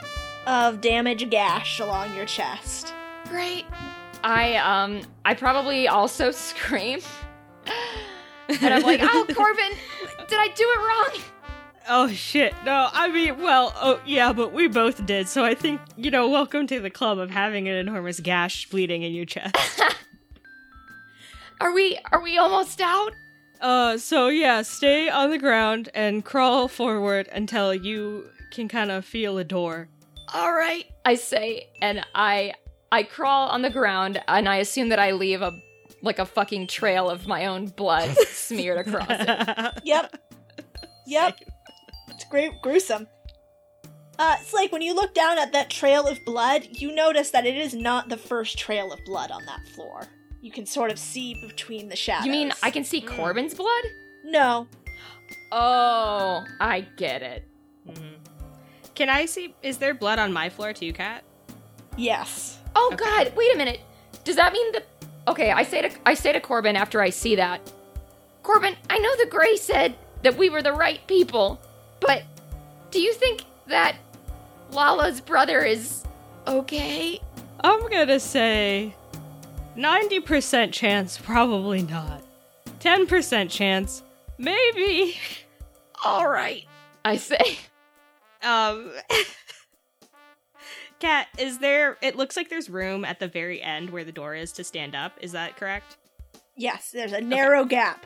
[0.45, 2.93] of damage gash along your chest.
[3.30, 3.65] Great.
[4.24, 5.02] I um.
[5.24, 7.00] I probably also scream.
[8.48, 9.71] And I'm like, oh, Corbin,
[10.28, 11.24] did I do it wrong?
[11.89, 12.54] Oh shit.
[12.65, 15.28] No, I mean, well, oh yeah, but we both did.
[15.28, 19.04] So I think, you know, welcome to the club of having an enormous gash bleeding
[19.04, 19.56] in your chest.
[21.62, 23.13] Are we are we almost out?
[23.62, 29.06] uh, so yeah, stay on the ground and crawl forward until you can kind of
[29.06, 29.88] feel a door.
[30.34, 32.56] All right, I say, and I
[32.91, 35.52] I crawl on the ground, and I assume that I leave a
[36.02, 39.82] like a fucking trail of my own blood smeared across it.
[39.86, 40.21] Yep.
[41.08, 41.38] Yep.
[42.10, 43.08] It's great gruesome.
[44.18, 47.46] Uh, it's like when you look down at that trail of blood, you notice that
[47.46, 50.08] it is not the first trail of blood on that floor.
[50.41, 52.26] You can sort of see between the shadows.
[52.26, 53.08] You mean I can see Mm.
[53.15, 53.84] Corbin's blood?
[54.24, 54.68] No.
[55.52, 57.44] Oh, I get it.
[57.88, 58.15] Mhm.
[58.94, 59.54] Can I see?
[59.62, 61.24] Is there blood on my floor too, Kat?
[61.98, 62.60] Yes.
[62.76, 63.04] Oh Okay.
[63.04, 63.34] God!
[63.36, 63.82] Wait a minute.
[64.24, 64.86] Does that mean that?
[65.28, 67.60] Okay, I say to I say to Corbin after I see that.
[68.44, 71.60] Corbin, I know the Gray said that we were the right people,
[71.99, 72.23] but
[72.91, 73.97] do you think that
[74.71, 76.03] Lala's brother is
[76.47, 77.19] okay?
[77.62, 78.95] I'm gonna say
[79.75, 82.21] 90% chance, probably not.
[82.79, 84.03] 10% chance,
[84.38, 85.17] maybe.
[86.05, 86.65] All right,
[87.03, 87.58] I say.
[88.43, 88.91] Um.
[90.99, 91.97] Kat, is there.
[92.01, 94.95] It looks like there's room at the very end where the door is to stand
[94.95, 95.12] up.
[95.19, 95.97] Is that correct?
[96.55, 98.05] Yes, there's a narrow gap.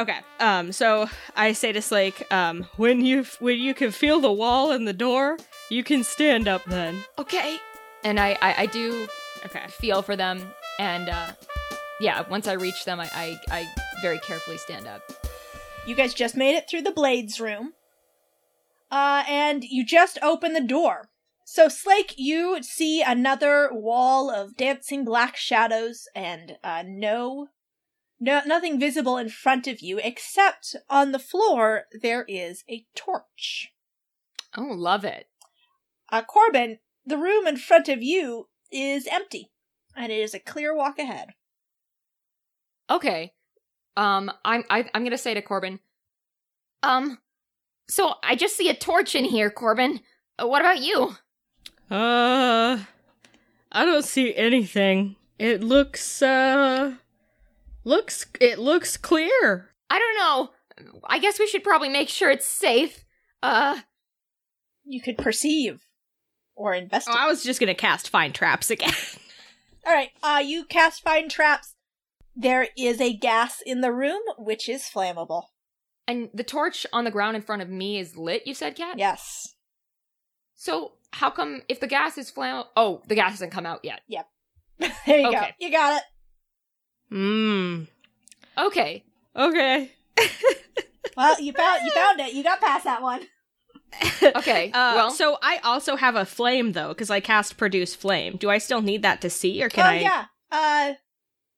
[0.00, 0.20] Okay.
[0.38, 0.72] Um.
[0.72, 4.88] So I say to Slake, um, when you when you can feel the wall and
[4.88, 5.36] the door,
[5.68, 6.64] you can stand up.
[6.64, 7.04] Then.
[7.18, 7.58] Okay,
[8.02, 9.06] and I I, I do
[9.44, 9.66] Okay.
[9.68, 10.40] feel for them,
[10.78, 11.32] and uh,
[12.00, 13.68] yeah, once I reach them, I, I I
[14.00, 15.02] very carefully stand up.
[15.86, 17.74] You guys just made it through the Blades room.
[18.90, 21.10] Uh, and you just open the door.
[21.44, 27.48] So, Slake, you see another wall of dancing black shadows and uh, no,
[28.20, 33.72] no, nothing visible in front of you except on the floor there is a torch.
[34.56, 35.28] Oh, love it.
[36.10, 39.50] Uh, Corbin, the room in front of you is empty,
[39.96, 41.28] and it is a clear walk ahead.
[42.90, 43.32] Okay.
[43.96, 45.80] Um, I'm I, I'm gonna say to Corbin.
[46.82, 47.18] Um,
[47.88, 50.00] so I just see a torch in here, Corbin.
[50.40, 51.16] Uh, what about you?
[51.90, 52.78] Uh,
[53.72, 55.16] I don't see anything.
[55.38, 56.94] It looks uh,
[57.84, 59.70] looks it looks clear.
[59.88, 60.50] I don't know.
[61.04, 63.04] I guess we should probably make sure it's safe.
[63.42, 63.80] Uh,
[64.84, 65.80] You could perceive
[66.54, 67.18] or Oh, investigate.
[67.18, 68.92] I was just gonna cast find traps again.
[69.86, 71.74] All right, uh, you cast find traps.
[72.36, 75.44] There is a gas in the room, which is flammable.
[76.06, 78.98] And the torch on the ground in front of me is lit, you said, Kat?
[78.98, 79.54] Yes.
[80.54, 82.66] So how come if the gas is flammable?
[82.76, 84.00] Oh, the gas hasn't come out yet.
[84.08, 84.26] Yep.
[85.06, 85.42] there you go.
[85.58, 86.02] You got it.
[87.10, 87.82] Hmm.
[88.58, 89.04] Okay.
[89.36, 89.92] Okay.
[91.16, 92.32] Well, you found you found it.
[92.32, 93.22] You got past that one.
[94.22, 94.70] Okay.
[94.70, 98.36] Uh, well, so I also have a flame though, because I cast produce flame.
[98.36, 99.94] Do I still need that to see, or can oh I?
[99.94, 100.24] yeah.
[100.52, 100.92] Uh,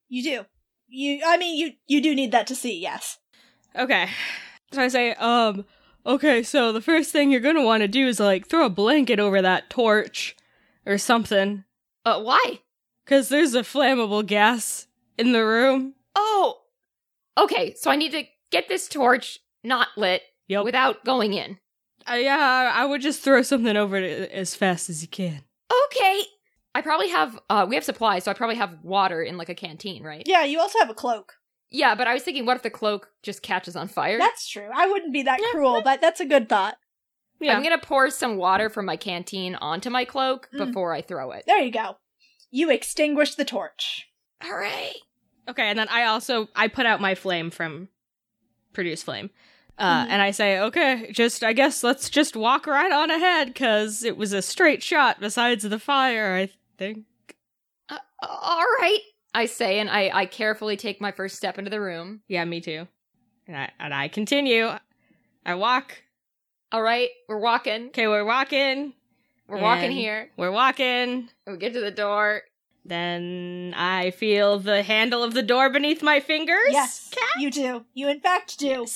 [0.09, 0.47] you do.
[0.89, 1.21] You.
[1.27, 1.73] I mean, you.
[1.87, 2.79] You do need that to see.
[2.81, 3.19] Yes.
[3.77, 4.09] Okay.
[4.73, 5.65] So I say, um,
[6.07, 9.21] okay, so the first thing you're gonna want to do is like throw a blanket
[9.21, 10.35] over that torch
[10.87, 11.65] or something,
[12.07, 12.61] uh, why?
[13.05, 14.87] because there's a flammable gas
[15.27, 15.95] in the room.
[16.15, 16.59] Oh.
[17.39, 20.65] Okay, so I need to get this torch not lit Yep.
[20.65, 21.59] without going in.
[22.11, 25.43] Uh, yeah, I would just throw something over it as fast as you can.
[25.87, 26.23] Okay.
[26.75, 29.55] I probably have uh we have supplies, so I probably have water in like a
[29.55, 30.23] canteen, right?
[30.27, 30.43] Yeah.
[30.45, 31.35] You also have a cloak.
[31.71, 34.19] Yeah, but I was thinking what if the cloak just catches on fire?
[34.19, 34.69] That's true.
[34.75, 35.51] I wouldn't be that Yeah.
[35.53, 36.77] cruel, but that's a good thought.
[37.41, 37.57] Yeah.
[37.57, 40.67] I'm gonna pour some water from my canteen onto my cloak Mm.
[40.67, 41.45] before I throw it.
[41.47, 41.97] There you go.
[42.51, 44.09] You extinguish the torch.
[44.43, 44.95] Hooray!
[45.49, 47.89] Okay, and then I also I put out my flame from
[48.73, 49.31] produce flame.
[49.79, 50.09] Uh, Mhm.
[50.11, 54.17] and I say, okay, just I guess let's just walk right on ahead because it
[54.17, 56.35] was a straight shot besides the fire.
[56.37, 57.05] I think.
[57.89, 59.01] Uh, all right,
[59.35, 62.21] I say, and I I carefully take my first step into the room.
[62.29, 62.87] Yeah, me too.
[63.49, 64.69] And I and I continue.
[65.45, 66.03] I walk.
[66.71, 67.89] All right, we're walking.
[67.89, 68.93] Okay, we're walking.
[69.49, 70.31] We're walking here.
[70.37, 71.29] We're walking.
[71.47, 72.43] We get to the door.
[72.85, 76.69] Then I feel the handle of the door beneath my fingers.
[76.71, 77.85] Yes, you do.
[77.95, 78.87] You in fact do.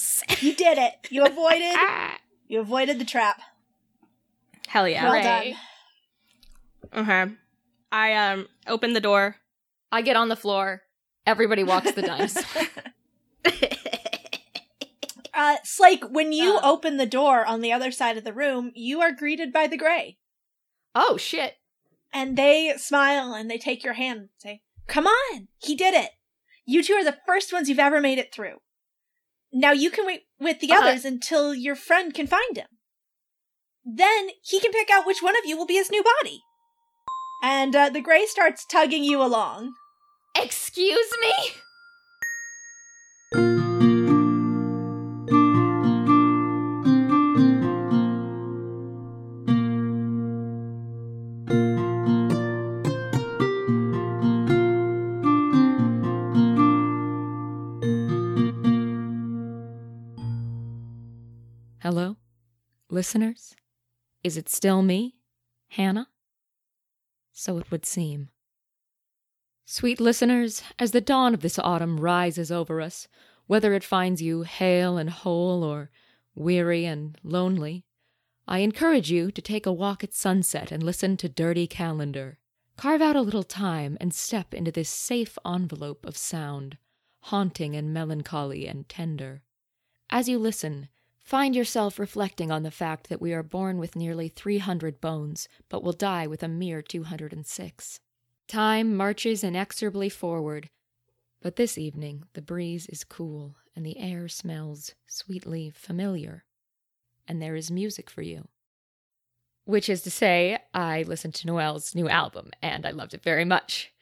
[0.41, 0.95] You did it.
[1.11, 1.73] You avoided.
[1.75, 2.19] Ah,
[2.49, 3.41] You avoided the trap.
[4.67, 5.05] Hell yeah.
[5.05, 5.57] Well Hooray.
[6.93, 7.03] done.
[7.09, 7.33] Okay.
[7.93, 9.37] I um open the door.
[9.93, 10.83] I get on the floor.
[11.25, 12.63] Everybody walks the dinosaur.
[15.39, 16.61] Uh, Slake, when you Uh.
[16.65, 19.77] open the door on the other side of the room, you are greeted by the
[19.77, 20.17] Gray.
[20.95, 21.57] oh shit!
[22.13, 26.11] And they smile and they take your hand and say, Come on, he did it.
[26.65, 28.57] You two are the first ones you've ever made it through.
[29.53, 30.89] Now you can wait with the Uh-huh.
[30.89, 32.67] others until your friend can find him.
[33.85, 36.43] Then he can pick out which one of you will be his new body.
[37.43, 39.75] And uh, the Gray starts tugging you along.
[40.35, 41.11] Excuse
[43.35, 43.56] me.
[62.97, 63.55] Listeners?
[64.25, 65.17] Is it still me,
[65.69, 66.09] Hannah?
[67.31, 68.31] So it would seem.
[69.67, 73.07] Sweet listeners, as the dawn of this autumn rises over us,
[73.47, 75.91] whether it finds you hale and whole or
[76.35, 77.85] weary and lonely,
[78.49, 82.39] I encourage you to take a walk at sunset and listen to Dirty Calendar.
[82.79, 86.79] Carve out a little time and step into this safe envelope of sound,
[87.25, 89.43] haunting and melancholy and tender.
[90.09, 90.89] As you listen,
[91.27, 95.83] find yourself reflecting on the fact that we are born with nearly 300 bones, but
[95.83, 98.01] will die with a mere 206.
[98.47, 100.71] Time marches inexorably forward,
[101.43, 106.45] but this evening the breeze is cool and the air smells sweetly familiar,
[107.27, 108.47] and there is music for you.
[109.65, 113.45] Which is to say, I listened to Noel's new album and I loved it very
[113.45, 113.93] much.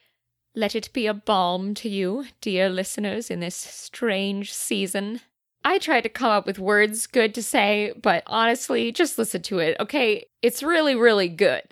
[0.54, 5.22] Let it be a balm to you, dear listeners, in this strange season.
[5.64, 9.60] I tried to come up with words good to say, but honestly, just listen to
[9.60, 10.26] it, okay?
[10.42, 11.62] It's really, really good.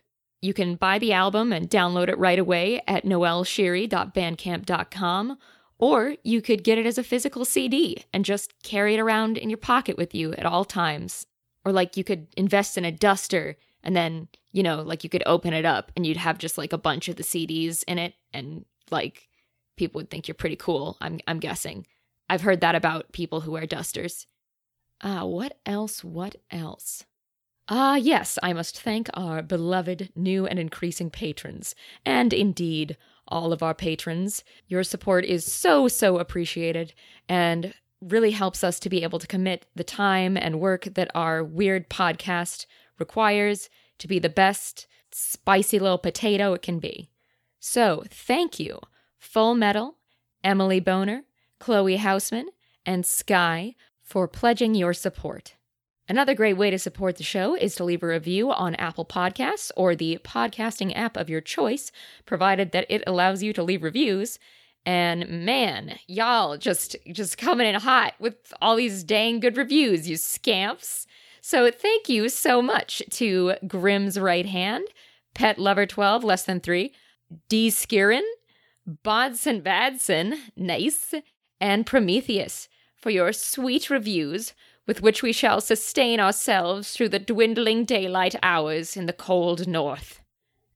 [0.40, 5.38] You can buy the album and download it right away at noelshiri.bandcamp.com,
[5.78, 9.50] or you could get it as a physical CD and just carry it around in
[9.50, 11.26] your pocket with you at all times.
[11.64, 15.22] Or like you could invest in a duster and then, you know, like you could
[15.26, 18.14] open it up and you'd have just like a bunch of the CDs in it
[18.32, 19.28] and like
[19.76, 21.86] people would think you're pretty cool, I'm I'm guessing.
[22.32, 24.26] I've heard that about people who wear dusters.
[25.02, 26.02] Ah, what else?
[26.02, 27.04] What else?
[27.68, 31.74] Ah, yes, I must thank our beloved new and increasing patrons,
[32.06, 32.96] and indeed,
[33.28, 34.44] all of our patrons.
[34.66, 36.94] Your support is so, so appreciated
[37.28, 41.44] and really helps us to be able to commit the time and work that our
[41.44, 42.64] weird podcast
[42.98, 43.68] requires
[43.98, 47.10] to be the best spicy little potato it can be.
[47.60, 48.80] So, thank you,
[49.18, 49.98] Full Metal,
[50.42, 51.24] Emily Boner,
[51.62, 52.46] Chloe Hausman,
[52.84, 55.54] and Sky for pledging your support.
[56.08, 59.70] Another great way to support the show is to leave a review on Apple Podcasts
[59.76, 61.92] or the podcasting app of your choice,
[62.26, 64.40] provided that it allows you to leave reviews.
[64.84, 70.16] And man, y'all just just coming in hot with all these dang good reviews, you
[70.16, 71.06] scamps.
[71.40, 74.88] So thank you so much to Grimm's Right Hand,
[75.32, 76.92] Pet Lover 12, less than 3,
[77.48, 78.24] D Skirin,
[79.04, 81.14] Bodson Badson, nice,
[81.62, 84.52] and Prometheus for your sweet reviews
[84.84, 90.20] with which we shall sustain ourselves through the dwindling daylight hours in the cold north.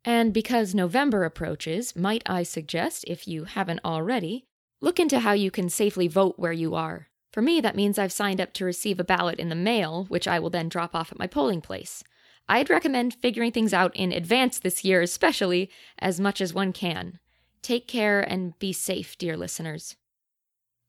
[0.04, 4.46] And because November approaches, might I suggest, if you haven't already,
[4.80, 7.08] look into how you can safely vote where you are.
[7.32, 10.28] For me, that means I've signed up to receive a ballot in the mail, which
[10.28, 12.04] I will then drop off at my polling place.
[12.48, 15.68] I'd recommend figuring things out in advance this year, especially,
[15.98, 17.18] as much as one can.
[17.60, 19.96] Take care and be safe, dear listeners.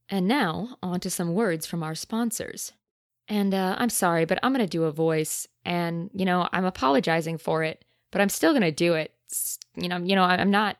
[0.10, 2.72] And now, on to some words from our sponsors.
[3.28, 6.64] And uh, I'm sorry, but I'm going to do a voice, and you know I'm
[6.64, 9.14] apologizing for it, but I'm still going to do it.
[9.76, 10.78] You know, you know I'm not,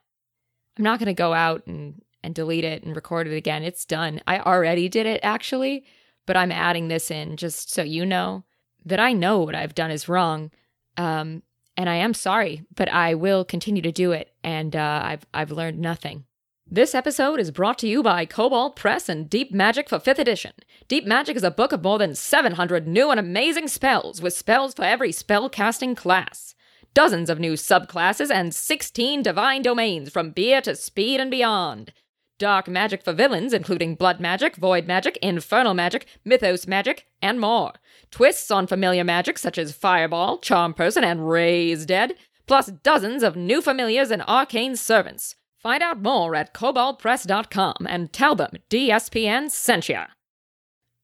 [0.78, 3.62] I'm not going to go out and and delete it and record it again.
[3.62, 4.20] It's done.
[4.26, 5.84] I already did it actually,
[6.24, 8.44] but I'm adding this in just so you know
[8.86, 10.50] that I know what I've done is wrong,
[10.96, 11.42] um,
[11.76, 15.50] and I am sorry, but I will continue to do it, and uh, I've I've
[15.50, 16.24] learned nothing.
[16.70, 20.52] This episode is brought to you by Kobold Press and Deep Magic for 5th edition.
[20.86, 24.74] Deep Magic is a book of more than 700 new and amazing spells, with spells
[24.74, 26.54] for every spell-casting class.
[26.92, 31.94] Dozens of new subclasses and 16 divine domains from beer to speed and beyond.
[32.38, 37.72] Dark magic for villains, including blood magic, void magic, infernal magic, mythos magic, and more.
[38.10, 42.12] Twists on familiar magic such as Fireball, Charm Person, and Raise Dead,
[42.46, 45.34] plus dozens of new familiars and arcane servants.
[45.68, 50.06] Find out more at koboldpress.com and tell them DSPN sent ya.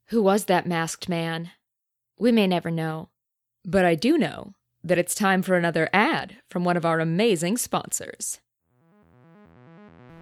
[0.06, 1.50] Who was that masked man?
[2.18, 3.10] We may never know.
[3.66, 7.58] But I do know that it's time for another ad from one of our amazing
[7.58, 8.40] sponsors.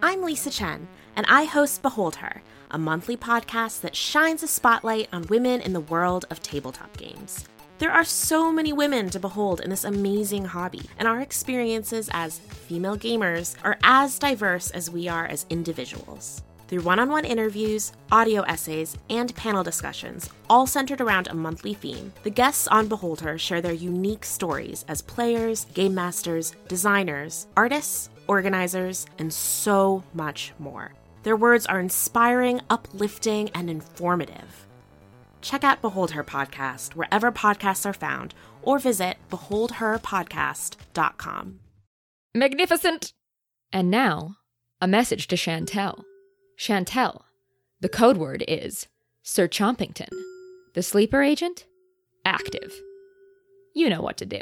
[0.02, 5.08] I'm Lisa Chen, and I host Behold Her, a monthly podcast that shines a spotlight
[5.12, 7.44] on women in the world of tabletop games.
[7.78, 12.38] There are so many women to behold in this amazing hobby, and our experiences as
[12.38, 16.42] female gamers are as diverse as we are as individuals.
[16.68, 21.74] Through one on one interviews, audio essays, and panel discussions, all centered around a monthly
[21.74, 27.46] theme, the guests on Behold Her share their unique stories as players, game masters, designers,
[27.56, 30.94] artists, organizers, and so much more.
[31.24, 34.66] Their words are inspiring, uplifting, and informative.
[35.42, 38.32] Check out Behold Her Podcast wherever podcasts are found
[38.62, 41.58] or visit beholdherpodcast.com.
[42.34, 43.12] Magnificent!
[43.72, 44.36] And now,
[44.80, 46.04] a message to Chantel.
[46.58, 47.22] Chantel,
[47.80, 48.88] the code word is
[49.22, 50.08] Sir Chompington.
[50.74, 51.66] The sleeper agent?
[52.24, 52.72] Active.
[53.74, 54.40] You know what to do.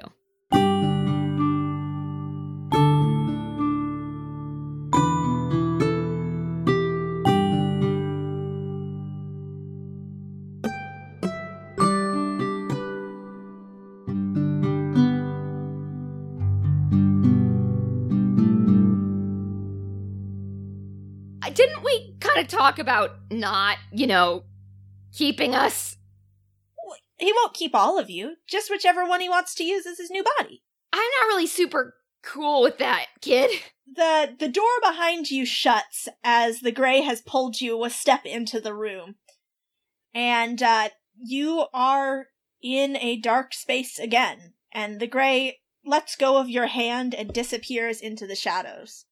[22.61, 24.45] Talk about not, you know,
[25.13, 25.97] keeping us?
[27.19, 30.11] He won't keep all of you, just whichever one he wants to use as his
[30.11, 30.63] new body.
[30.93, 33.51] I'm not really super cool with that, kid.
[33.93, 38.61] The the door behind you shuts as the gray has pulled you a step into
[38.61, 39.17] the room.
[40.15, 42.27] And uh you are
[42.63, 48.01] in a dark space again, and the gray lets go of your hand and disappears
[48.01, 49.07] into the shadows.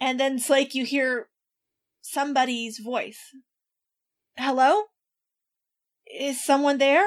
[0.00, 1.28] And then it's like you hear
[2.02, 3.18] somebody's voice.
[4.36, 4.84] Hello?
[6.06, 7.06] Is someone there?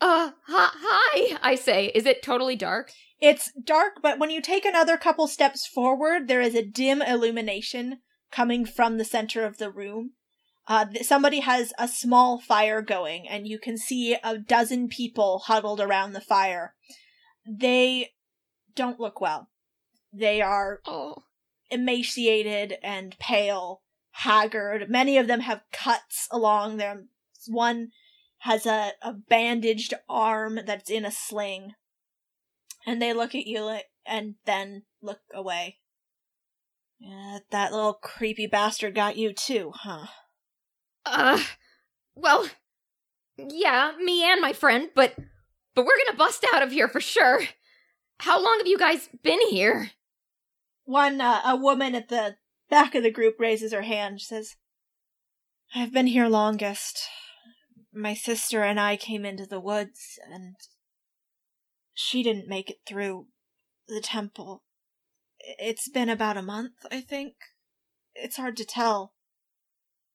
[0.00, 1.86] Uh, hi, I say.
[1.94, 2.92] Is it totally dark?
[3.20, 7.98] It's dark, but when you take another couple steps forward, there is a dim illumination
[8.30, 10.12] coming from the center of the room.
[10.68, 15.44] Uh, th- somebody has a small fire going, and you can see a dozen people
[15.46, 16.74] huddled around the fire.
[17.48, 18.10] They
[18.74, 19.48] don't look well.
[20.12, 21.22] They are Oh.
[21.70, 24.88] Emaciated and pale, haggard.
[24.88, 27.08] Many of them have cuts along them.
[27.48, 27.90] One
[28.38, 31.74] has a, a bandaged arm that's in a sling.
[32.86, 35.78] And they look at you and then look away.
[36.98, 40.06] Yeah, that little creepy bastard got you too, huh?
[41.04, 41.42] Uh,
[42.14, 42.48] well,
[43.36, 45.14] yeah, me and my friend, but
[45.74, 47.42] but we're gonna bust out of here for sure.
[48.20, 49.90] How long have you guys been here?
[50.86, 52.36] One, uh, a woman at the
[52.70, 54.54] back of the group raises her hand, says,
[55.74, 57.02] I've been here longest.
[57.92, 60.54] my sister and I came into the woods, and
[61.92, 63.26] she didn't make it through
[63.88, 64.62] the temple.
[65.40, 67.34] It's been about a month, I think.
[68.14, 69.12] It's hard to tell.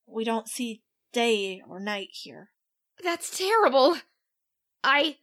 [0.08, 2.50] We don't see day or night here.
[3.04, 3.98] That's terrible.
[4.84, 5.18] I.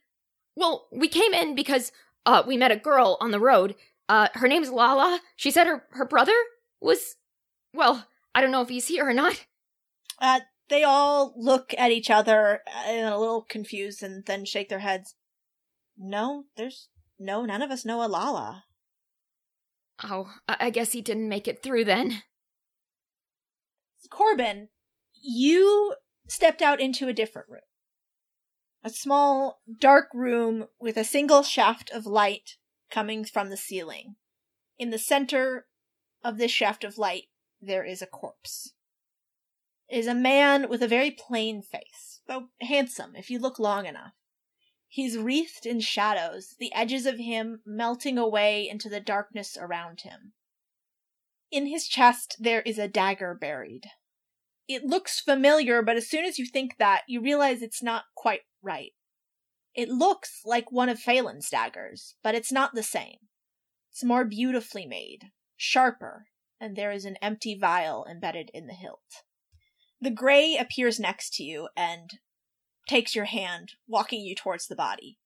[0.55, 1.91] Well, we came in because
[2.25, 3.75] uh, we met a girl on the road.
[4.09, 5.21] Uh, her name's Lala.
[5.35, 6.33] She said her, her brother
[6.81, 7.15] was.
[7.73, 9.45] Well, I don't know if he's here or not.
[10.19, 14.79] Uh, they all look at each other and a little confused and then shake their
[14.79, 15.15] heads.
[15.97, 16.89] No, there's
[17.19, 18.65] no, none of us know a Lala.
[20.03, 22.23] Oh, I, I guess he didn't make it through then.
[24.09, 24.69] Corbin,
[25.21, 25.93] you
[26.27, 27.61] stepped out into a different room.
[28.83, 32.57] A small, dark room with a single shaft of light
[32.89, 34.15] coming from the ceiling.
[34.77, 35.67] In the center
[36.23, 37.25] of this shaft of light,
[37.61, 38.73] there is a corpse.
[39.89, 43.85] It is a man with a very plain face, though handsome if you look long
[43.85, 44.13] enough.
[44.87, 50.33] He's wreathed in shadows, the edges of him melting away into the darkness around him.
[51.51, 53.87] In his chest, there is a dagger buried.
[54.67, 58.41] It looks familiar, but as soon as you think that, you realize it's not quite
[58.61, 58.91] right.
[59.79, 63.15] It looks like one of Phelan's daggers, but it's not the same.
[63.93, 66.25] It's more beautifully made, sharper,
[66.59, 69.23] and there is an empty vial embedded in the hilt.
[70.01, 72.09] The gray appears next to you and
[72.89, 75.17] takes your hand, walking you towards the body.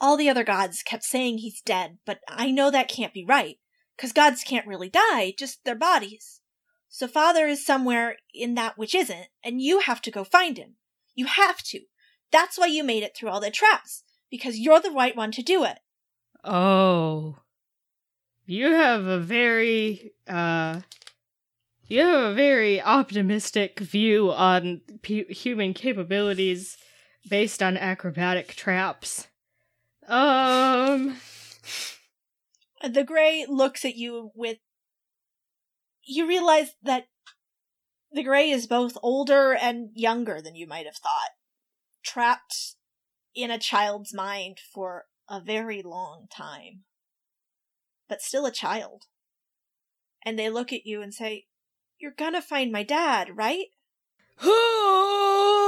[0.00, 3.56] All the other gods kept saying he's dead, but I know that can't be right,
[3.96, 6.42] because gods can't really die, just their bodies.
[6.88, 10.76] So father is somewhere in that which isn't, and you have to go find him.
[11.16, 11.80] You have to.
[12.32, 15.42] That's why you made it through all the traps, because you're the right one to
[15.42, 15.78] do it.
[16.44, 17.38] Oh.
[18.44, 20.80] You have a very, uh,
[21.86, 26.76] you have a very optimistic view on pu- human capabilities
[27.28, 29.26] based on acrobatic traps.
[30.06, 31.16] Um,
[32.82, 34.58] The gray looks at you with.
[36.02, 37.08] You realize that
[38.12, 41.30] the gray is both older and younger than you might have thought.
[42.06, 42.76] Trapped
[43.34, 46.84] in a child's mind for a very long time.
[48.08, 49.06] But still a child.
[50.24, 51.46] And they look at you and say,
[51.98, 53.66] You're gonna find my dad, right?
[54.42, 55.64] Oh,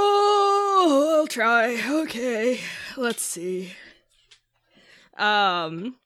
[1.19, 1.81] I'll try.
[1.87, 2.61] Okay,
[2.95, 3.73] let's see.
[5.17, 5.97] Um,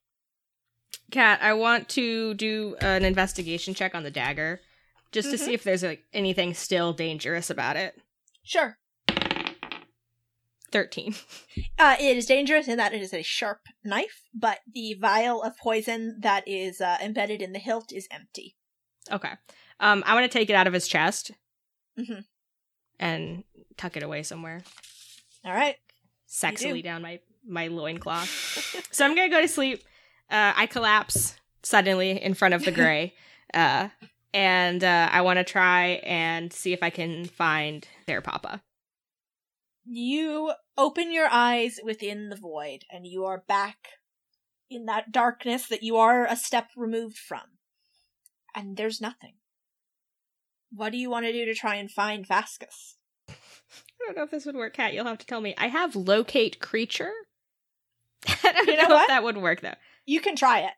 [1.12, 4.62] Kat, I want to do an investigation check on the dagger,
[5.12, 5.40] just to Mhm.
[5.40, 8.02] see if there's like anything still dangerous about it.
[8.44, 8.80] Sure.
[10.74, 11.14] Thirteen.
[11.80, 15.56] Uh, it is dangerous in that it is a sharp knife, but the vial of
[15.58, 18.56] poison that is uh, embedded in the hilt is empty.
[19.12, 19.32] Okay.
[19.80, 21.32] Um, I want to take it out of his chest
[21.98, 22.26] Mhm.
[23.00, 23.44] and
[23.78, 24.64] tuck it away somewhere,
[25.46, 25.76] All right.
[26.28, 26.82] sexily do.
[26.82, 28.88] down my my loincloth.
[28.92, 29.84] so I'm gonna go to sleep.
[30.32, 33.14] Uh, I collapse suddenly in front of the gray,
[33.54, 33.90] uh,
[34.34, 38.64] and uh, I want to try and see if I can find their papa.
[39.86, 43.90] You open your eyes within the void, and you are back
[44.70, 47.42] in that darkness that you are a step removed from.
[48.56, 49.36] And there's nothing.
[50.72, 52.96] What do you want to do to try and find Vascus?
[53.30, 53.34] I
[54.06, 54.94] don't know if this would work, Kat.
[54.94, 55.54] You'll have to tell me.
[55.58, 57.12] I have locate creature.
[58.28, 59.04] I don't You know know what?
[59.04, 59.76] if that would work though.
[60.06, 60.74] You can try it.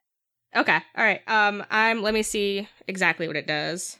[0.55, 0.79] Okay.
[0.97, 1.21] All right.
[1.27, 3.97] Um I'm let me see exactly what it does.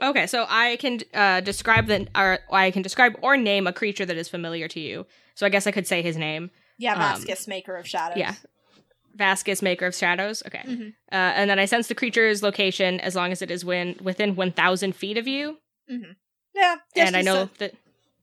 [0.00, 4.06] Okay, so I can uh describe the or I can describe or name a creature
[4.06, 5.06] that is familiar to you.
[5.34, 6.50] So I guess I could say his name.
[6.78, 8.18] Yeah, Um, Vascus, maker of shadows.
[8.18, 8.34] Yeah.
[9.16, 10.42] Vascus, maker of shadows.
[10.46, 10.62] Okay.
[10.66, 10.88] Mhm.
[11.12, 14.34] Uh, and then I sense the creature's location as long as it is when within
[14.36, 15.58] 1,000 feet of you.
[16.54, 16.76] Yeah.
[16.96, 17.74] and I know a- that.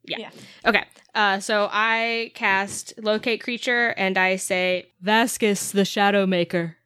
[0.04, 0.18] Yeah.
[0.20, 0.30] Yeah.
[0.66, 0.84] Okay.
[1.14, 6.78] Uh, so I cast locate creature and I say Vascus, the shadow maker.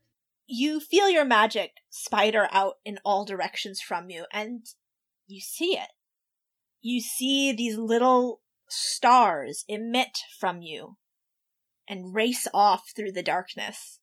[0.46, 4.66] You feel your magic spider out in all directions from you, and
[5.28, 5.90] you see it.
[6.82, 10.98] You see these little stars emit from you
[11.88, 14.00] and race off through the darkness.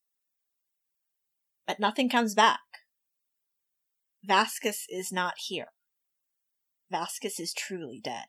[1.67, 2.59] But nothing comes back.
[4.27, 5.67] Vascus is not here.
[6.91, 8.25] Vascus is truly dead.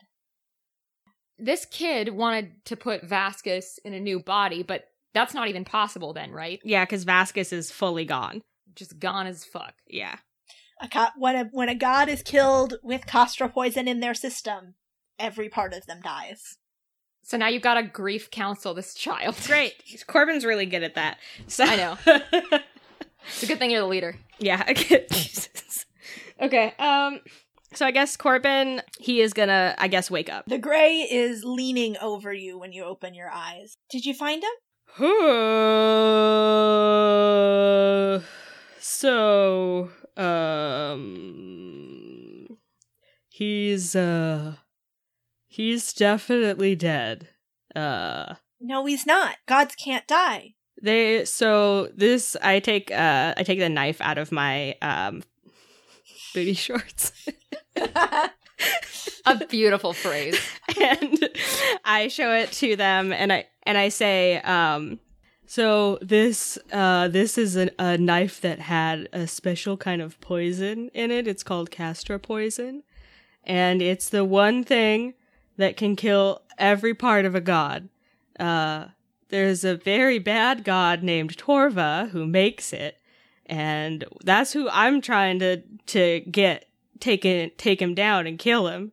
[1.38, 4.84] This kid wanted to put Vascus in a new body, but
[5.14, 6.60] that's not even possible then, right?
[6.64, 8.42] Yeah, because Vascus is fully gone.
[8.74, 9.74] Just gone as fuck.
[9.86, 10.16] Yeah.
[10.80, 14.74] A co- when a when a god is killed with Castra poison in their system,
[15.18, 16.56] every part of them dies.
[17.22, 19.36] So now you've got to grief counsel this child.
[19.46, 19.74] Great.
[20.08, 21.18] Corbin's really good at that.
[21.46, 21.98] So I know.
[23.24, 24.16] It's a good thing you're the leader.
[24.40, 24.64] yeah.
[24.68, 25.06] Okay.
[25.12, 25.86] Jesus.
[26.40, 26.74] Okay.
[26.78, 27.20] Um.
[27.74, 30.44] So I guess Corbin, he is gonna, I guess, wake up.
[30.46, 33.76] The gray is leaning over you when you open your eyes.
[33.90, 34.50] Did you find him?
[38.78, 40.98] so, um,
[43.28, 44.54] he's, uh,
[45.46, 47.28] he's definitely dead.
[47.74, 49.36] Uh, No, he's not.
[49.46, 50.54] Gods can't die.
[50.82, 55.22] they, so this, I take, uh, I take the knife out of my, um,
[56.34, 57.12] booty shorts.
[59.26, 60.38] A beautiful phrase.
[60.80, 61.28] and
[61.84, 64.98] I show it to them and I and I say, um,
[65.46, 70.88] so this uh, this is an, a knife that had a special kind of poison
[70.94, 71.28] in it.
[71.28, 72.82] It's called castor poison,
[73.44, 75.14] and it's the one thing
[75.58, 77.90] that can kill every part of a god.
[78.40, 78.86] Uh,
[79.28, 82.96] there's a very bad god named Torva who makes it,
[83.44, 86.66] and that's who I'm trying to to get
[87.02, 88.92] take it, take him down and kill him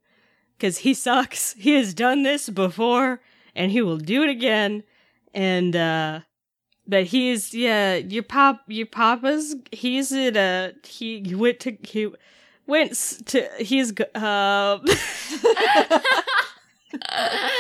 [0.58, 1.54] because he sucks.
[1.58, 3.22] He has done this before,
[3.56, 4.84] and he will do it again.
[5.34, 6.22] And uh,
[6.88, 9.56] but he's yeah, your pop, your papa's.
[9.72, 12.10] He's at a he went to he
[12.66, 12.94] went
[13.28, 16.02] to he's uh he's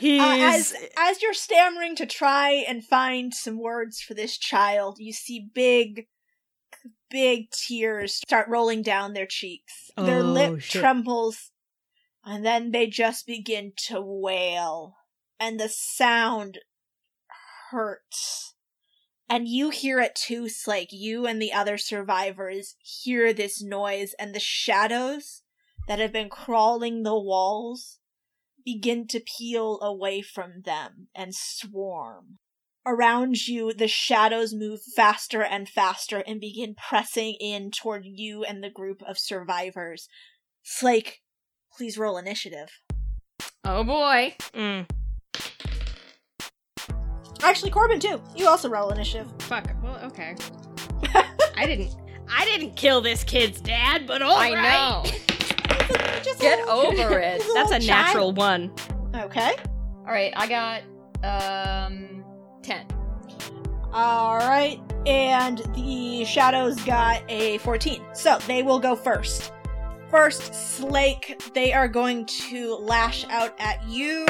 [0.00, 5.12] Uh, as as you're stammering to try and find some words for this child, you
[5.12, 6.06] see big,
[7.10, 9.90] big tears start rolling down their cheeks.
[9.96, 10.80] Their Oh, lip shit.
[10.80, 11.50] trembles,
[12.24, 14.96] and then they just begin to wail,
[15.38, 16.58] and the sound
[17.70, 18.54] hurts.
[19.28, 20.88] And you hear it too, Slake.
[20.90, 25.42] You and the other survivors hear this noise, and the shadows
[25.86, 27.98] that have been crawling the walls
[28.64, 32.38] begin to peel away from them and swarm.
[32.90, 38.64] Around you, the shadows move faster and faster and begin pressing in toward you and
[38.64, 40.08] the group of survivors.
[40.62, 41.20] Slake,
[41.76, 42.70] please roll initiative.
[43.62, 44.34] Oh boy.
[44.54, 44.86] Mm,
[47.42, 48.22] Actually, Corbin too.
[48.34, 49.28] You also roll initiative.
[49.40, 49.68] fuck.
[49.82, 50.34] Well, okay.
[51.56, 51.94] I didn't.
[52.30, 54.62] I didn't kill this kid's dad, but all I right.
[55.04, 55.10] know.
[56.22, 57.42] Just Get little- over it.
[57.54, 57.86] That's a child.
[57.86, 58.72] natural one.
[59.14, 59.54] Okay.
[60.06, 60.82] All right, I got
[61.22, 62.17] um
[62.68, 62.86] 10.
[63.94, 68.02] All right, and the shadows got a 14.
[68.12, 69.52] So they will go first.
[70.10, 74.26] First, Slake, they are going to lash out at you.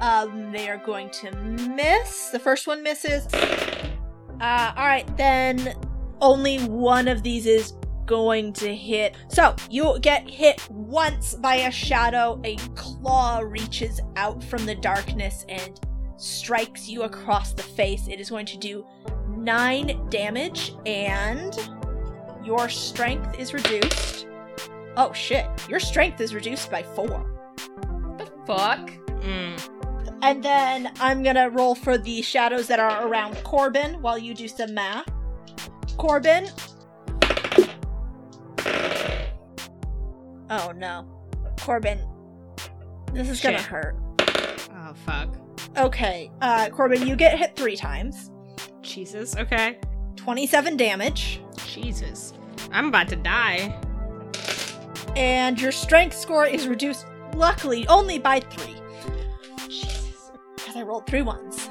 [0.00, 2.28] Um, they are going to miss.
[2.28, 3.26] The first one misses.
[4.40, 5.74] Uh, all right, then
[6.20, 7.72] only one of these is
[8.04, 9.16] going to hit.
[9.26, 12.40] So you get hit once by a shadow.
[12.44, 15.80] A claw reaches out from the darkness and
[16.16, 18.08] strikes you across the face.
[18.08, 18.86] It is going to do
[19.28, 21.56] nine damage, and
[22.44, 24.26] your strength is reduced.
[24.96, 27.30] Oh shit, your strength is reduced by four.
[28.18, 28.90] The fuck?
[29.20, 29.60] Mm.
[30.22, 34.48] And then I'm gonna roll for the shadows that are around Corbin while you do
[34.48, 35.06] some math.
[35.98, 36.48] Corbin.
[40.48, 41.06] Oh no.
[41.60, 42.00] Corbin.
[43.12, 43.96] This is gonna hurt.
[44.18, 45.36] Oh fuck.
[45.78, 48.30] Okay, uh, Corbin, you get hit three times.
[48.82, 49.36] Jesus.
[49.36, 49.78] Okay.
[50.16, 51.40] 27 damage.
[51.66, 52.32] Jesus.
[52.72, 53.78] I'm about to die.
[55.16, 58.76] and your strength score is reduced, luckily, only by three.
[59.68, 60.30] Jesus.
[60.56, 61.68] Because I rolled three ones.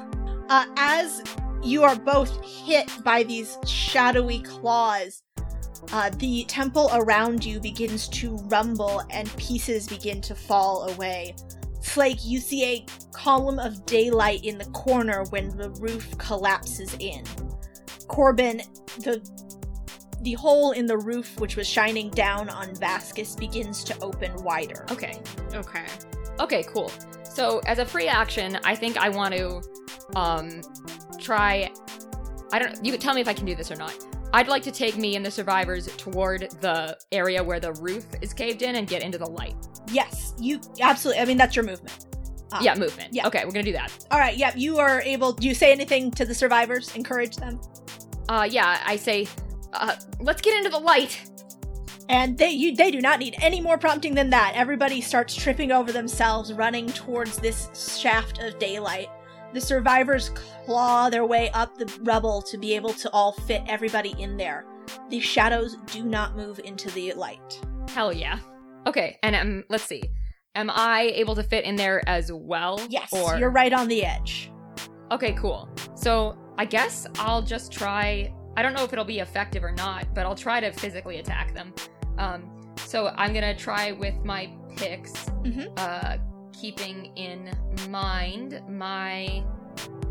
[0.48, 1.22] Uh, as
[1.62, 5.22] you are both hit by these shadowy claws,
[5.92, 11.34] uh, the temple around you begins to rumble and pieces begin to fall away.
[11.86, 17.24] Slake, you see a column of daylight in the corner when the roof collapses in.
[18.06, 18.60] Corbin,
[18.98, 19.26] the
[20.22, 24.84] the hole in the roof which was shining down on Vascus begins to open wider.
[24.90, 25.20] Okay.
[25.54, 25.86] Okay.
[26.40, 26.90] Okay, cool.
[27.24, 29.62] So as a free action, I think I want to
[30.16, 30.60] um
[31.18, 31.70] try
[32.52, 33.94] I don't you can tell me if I can do this or not.
[34.34, 38.34] I'd like to take me and the survivors toward the area where the roof is
[38.34, 39.54] caved in and get into the light.
[39.92, 41.22] Yes, you absolutely.
[41.22, 42.06] I mean, that's your movement.
[42.52, 43.12] Um, yeah, movement.
[43.12, 43.26] yeah.
[43.26, 43.92] Okay, we're gonna do that.
[44.10, 44.36] All right.
[44.36, 45.32] Yeah, you are able.
[45.32, 46.94] Do you say anything to the survivors?
[46.94, 47.60] Encourage them,
[48.28, 49.26] Uh, yeah, I say,
[49.72, 51.28] uh, let's get into the light.
[52.08, 54.52] and they you they do not need any more prompting than that.
[54.54, 57.68] Everybody starts tripping over themselves, running towards this
[58.00, 59.08] shaft of daylight.
[59.52, 60.30] The survivors
[60.64, 64.64] claw their way up the rubble to be able to all fit everybody in there.
[65.10, 67.60] The shadows do not move into the light.
[67.88, 68.38] Hell yeah.
[68.86, 70.02] Okay, and um, let's see.
[70.54, 72.80] Am I able to fit in there as well?
[72.88, 74.50] Yes, Or you're right on the edge.
[75.12, 75.68] Okay, cool.
[75.94, 78.32] So I guess I'll just try.
[78.56, 81.52] I don't know if it'll be effective or not, but I'll try to physically attack
[81.54, 81.74] them.
[82.18, 85.12] Um, So I'm gonna try with my picks,
[85.42, 85.72] Mhm.
[85.78, 86.18] uh,
[86.52, 87.50] keeping in
[87.90, 89.42] mind my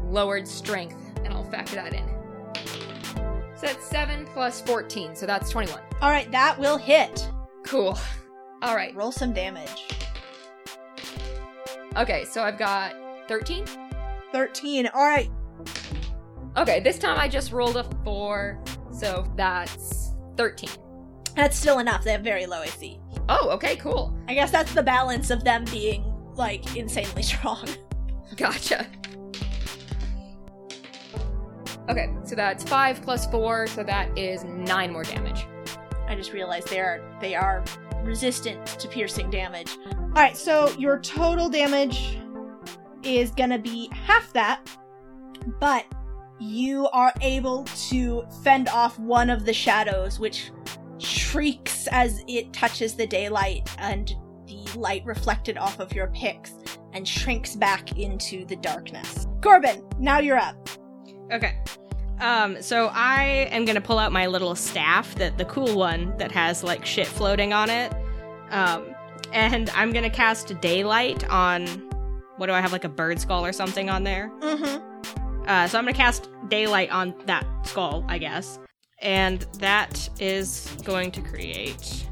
[0.04, 2.06] lowered strength, and I'll factor that in.
[3.56, 5.82] So that's seven plus fourteen, so that's twenty-one.
[6.02, 7.32] All right, that will hit.
[7.64, 7.98] Cool.
[8.66, 8.96] All right.
[8.96, 9.94] Roll some damage.
[11.96, 12.96] Okay, so I've got
[13.28, 13.64] thirteen.
[14.32, 14.88] 13.
[14.88, 15.30] All right.
[16.58, 18.60] Okay, this time I just rolled a four,
[18.92, 20.72] so that's thirteen.
[21.36, 22.04] That's still enough.
[22.04, 23.00] They have very low AC.
[23.30, 24.18] Oh, okay, cool.
[24.28, 26.04] I guess that's the balance of them being
[26.34, 27.70] like insanely strong.
[28.36, 28.88] Gotcha.
[31.88, 35.46] Okay, so that's five plus four, so that is nine more damage.
[36.08, 37.64] I just realized they are they are
[38.06, 39.78] resistant to piercing damage.
[39.94, 42.18] All right, so your total damage
[43.04, 44.62] is gonna be half that,
[45.60, 45.86] but
[46.40, 50.52] you are able to fend off one of the shadows, which
[50.98, 56.54] shrieks as it touches the daylight and the light reflected off of your picks
[56.94, 59.28] and shrinks back into the darkness.
[59.42, 60.70] Corbin, now you're up.
[61.32, 61.58] Okay.
[62.20, 66.32] Um, so I am gonna pull out my little staff, that the cool one that
[66.32, 67.94] has like shit floating on it.
[68.52, 68.96] Um,
[69.34, 71.68] and I'm gonna cast daylight on
[72.38, 74.32] what do I have like a bird skull or something on there?
[74.40, 75.48] Mm-hmm.
[75.48, 78.60] Uh, so I'm gonna cast daylight on that skull, I guess.
[79.02, 82.08] And that is going to create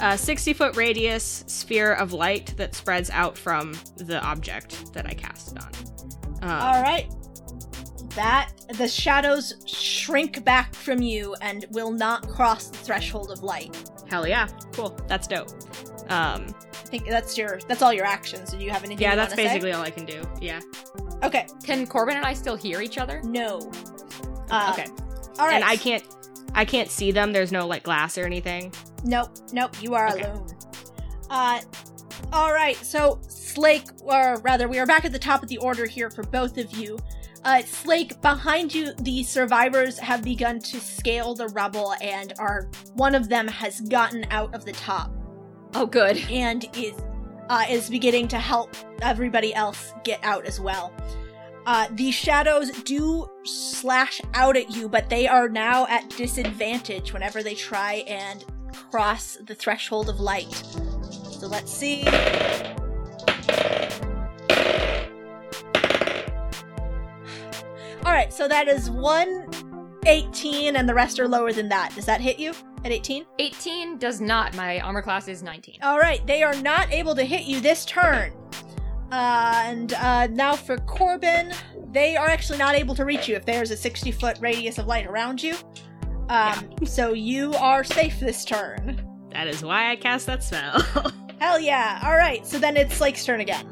[0.00, 5.14] a 60 foot radius sphere of light that spreads out from the object that I
[5.14, 5.70] cast it on.
[6.42, 7.08] Um, All right.
[8.16, 13.74] That the shadows shrink back from you and will not cross the threshold of light.
[14.08, 14.48] Hell yeah.
[14.72, 14.98] Cool.
[15.08, 15.48] That's dope.
[16.10, 18.50] Um, I think that's your that's all your actions.
[18.50, 19.02] Do you have anything?
[19.02, 19.48] yeah, that's wanna say?
[19.48, 20.22] basically all I can do.
[20.40, 20.60] Yeah.
[21.22, 21.46] Okay.
[21.64, 23.22] Can Corbin and I still hear each other?
[23.22, 23.70] No.
[24.50, 24.88] Uh, okay.
[25.38, 25.54] All right.
[25.54, 26.04] And I can't
[26.54, 27.32] I can't see them.
[27.32, 28.74] There's no like glass or anything.
[29.04, 29.30] Nope.
[29.52, 29.80] Nope.
[29.82, 30.24] You are Okay.
[30.24, 30.46] alone.
[31.30, 31.60] Uh.
[32.32, 32.76] All right.
[32.76, 36.22] So Slake, or rather, we are back at the top of the order here for
[36.24, 36.98] both of you.
[37.44, 43.14] Uh, Slake, behind you, the survivors have begun to scale the rubble, and are one
[43.14, 45.10] of them has gotten out of the top.
[45.74, 46.18] Oh, good.
[46.30, 46.94] and is
[47.48, 50.92] uh, is beginning to help everybody else get out as well.
[51.66, 57.42] Uh, the shadows do slash out at you, but they are now at disadvantage whenever
[57.42, 58.44] they try and
[58.90, 60.52] cross the threshold of light.
[61.30, 62.04] So let's see.
[68.04, 69.48] All right, so that is one
[70.06, 71.94] 18, and the rest are lower than that.
[71.94, 72.52] Does that hit you
[72.84, 73.24] at 18?
[73.38, 74.56] 18 does not.
[74.56, 75.78] My armor class is 19.
[75.82, 78.32] All right, they are not able to hit you this turn.
[79.12, 81.52] Uh, and uh, now for Corbin,
[81.92, 84.86] they are actually not able to reach you if there's a 60 foot radius of
[84.86, 85.54] light around you.
[86.28, 89.06] Um, so you are safe this turn.
[89.30, 90.80] That is why I cast that spell.
[91.40, 92.00] Hell yeah.
[92.04, 93.66] All right, so then it's Slake's turn again.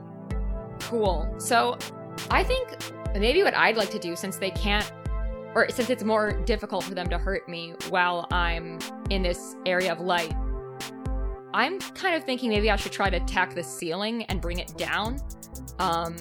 [0.80, 1.34] Cool.
[1.38, 1.78] So,
[2.30, 2.76] I think
[3.14, 4.90] maybe what I'd like to do, since they can't,
[5.54, 8.78] or since it's more difficult for them to hurt me while I'm
[9.10, 10.34] in this area of light,
[11.52, 14.76] I'm kind of thinking maybe I should try to attack the ceiling and bring it
[14.76, 15.18] down.
[15.80, 16.16] Um,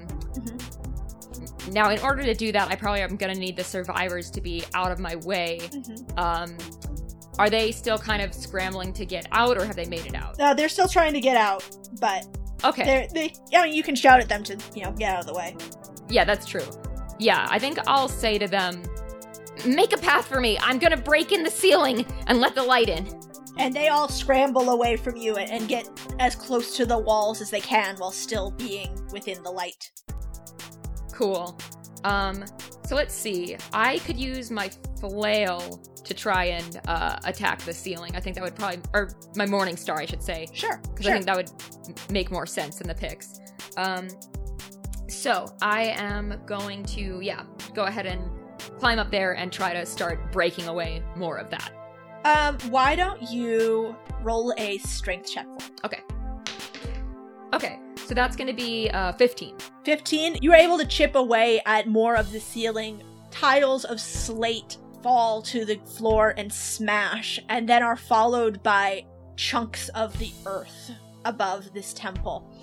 [1.72, 4.42] now, in order to do that, I probably am going to need the survivors to
[4.42, 5.60] be out of my way.
[6.18, 6.58] Um,
[7.38, 10.40] are they still kind of scrambling to get out, or have they made it out?
[10.40, 11.64] Uh, they're still trying to get out,
[12.02, 12.26] but
[12.64, 12.84] Okay.
[12.84, 15.28] they're, they, I mean, you can shout at them to, you know, get out of
[15.28, 15.56] the way.
[16.10, 16.66] Yeah, that's true.
[17.20, 18.82] Yeah, I think I'll say to them,
[19.66, 20.58] make a path for me.
[20.62, 23.08] I'm gonna break in the ceiling and let the light in.
[23.58, 25.90] And they all scramble away from you and, and get
[26.20, 29.92] as close to the walls as they can while still being within the light.
[31.12, 31.60] Cool.
[32.06, 32.46] Um,
[32.86, 33.58] so let's see.
[33.74, 38.16] I could use my flail to try and uh, attack the ceiling.
[38.16, 40.78] I think that would probably, or my morning star, I should say, Sure.
[40.82, 41.12] because sure.
[41.12, 43.42] I think that would make more sense than the picks.
[43.76, 44.08] Um,
[45.10, 47.44] so I am going to, yeah,
[47.74, 48.22] go ahead and
[48.80, 51.72] climb up there and try to start breaking away more of that.
[52.26, 55.48] Um, why don't you roll a strength check?
[55.84, 56.02] Okay.
[57.54, 59.56] Okay, so that's going to be uh, 15.
[59.86, 63.02] 15, you are able to chip away at more of the ceiling.
[63.32, 69.06] Tiles of slate fall to the floor and smash, and then are followed by
[69.36, 70.92] chunks of the earth
[71.26, 72.54] above this temple.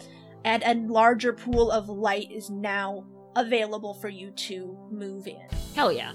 [0.47, 5.43] And a larger pool of light is now available for you to move in.
[5.75, 6.13] Hell yeah.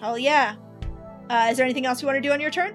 [0.00, 0.56] Hell yeah.
[1.28, 2.74] Uh, is there anything else you want to do on your turn?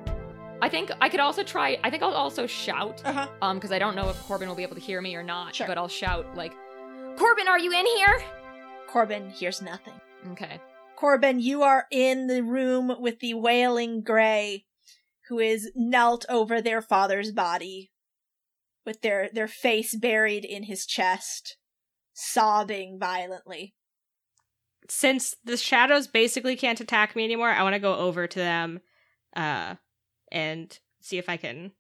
[0.62, 1.80] I think I could also try.
[1.84, 3.28] I think I'll also shout, Uh huh.
[3.41, 5.56] um, because I don't know if Corbin will be able to hear me or not.
[5.56, 5.66] Sure.
[5.66, 6.54] But I'll shout like,
[7.18, 8.24] "Corbin, are you in here?"
[8.88, 9.93] Corbin hears nothing.
[10.34, 10.62] Okay.
[10.95, 14.66] Corbin, you are in the room with the wailing gray,
[15.30, 17.91] who is knelt over their father's body
[18.86, 21.58] with their their face buried in his chest,
[22.14, 23.76] sobbing violently.
[24.90, 28.80] Since the shadows basically can't attack me anymore, I want to go over to them
[29.36, 29.76] uh
[30.32, 31.72] and see if I can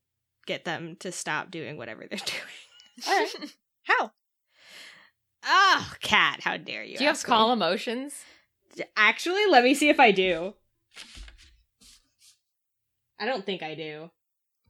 [0.45, 3.07] get them to stop doing whatever they're doing.
[3.07, 3.55] All right.
[3.83, 4.11] How?
[5.43, 6.97] Oh, Kat, how dare you?
[6.97, 7.31] Do you have ask me.
[7.31, 8.13] calm emotions?
[8.95, 10.53] Actually, let me see if I do.
[13.19, 14.11] I don't think I do.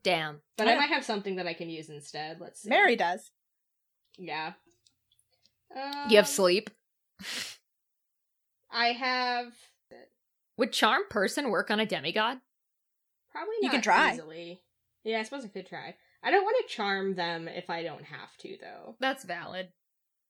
[0.04, 0.42] Damn.
[0.58, 2.40] But I I might have something that I can use instead.
[2.40, 2.70] Let's see.
[2.70, 3.32] Mary does.
[4.18, 4.54] Yeah.
[5.76, 6.70] Um, you have sleep?
[8.72, 9.54] I have
[10.58, 12.40] Would charm person work on a demigod?
[13.32, 14.14] probably You not can try.
[14.14, 14.62] easily.
[15.04, 15.96] Yeah, I suppose I could try.
[16.24, 18.96] I don't want to charm them if I don't have to, though.
[19.00, 19.70] That's valid.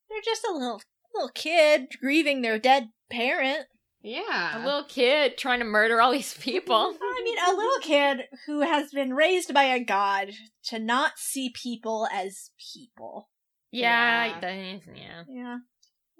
[0.09, 0.81] They're just a little
[1.13, 3.65] little kid grieving their dead parent.
[4.03, 4.57] Yeah.
[4.57, 6.75] A little kid trying to murder all these people.
[7.01, 10.31] I mean, a little kid who has been raised by a god
[10.65, 13.29] to not see people as people.
[13.71, 14.39] Yeah, Yeah.
[14.39, 15.23] that- yeah.
[15.27, 15.57] Yeah.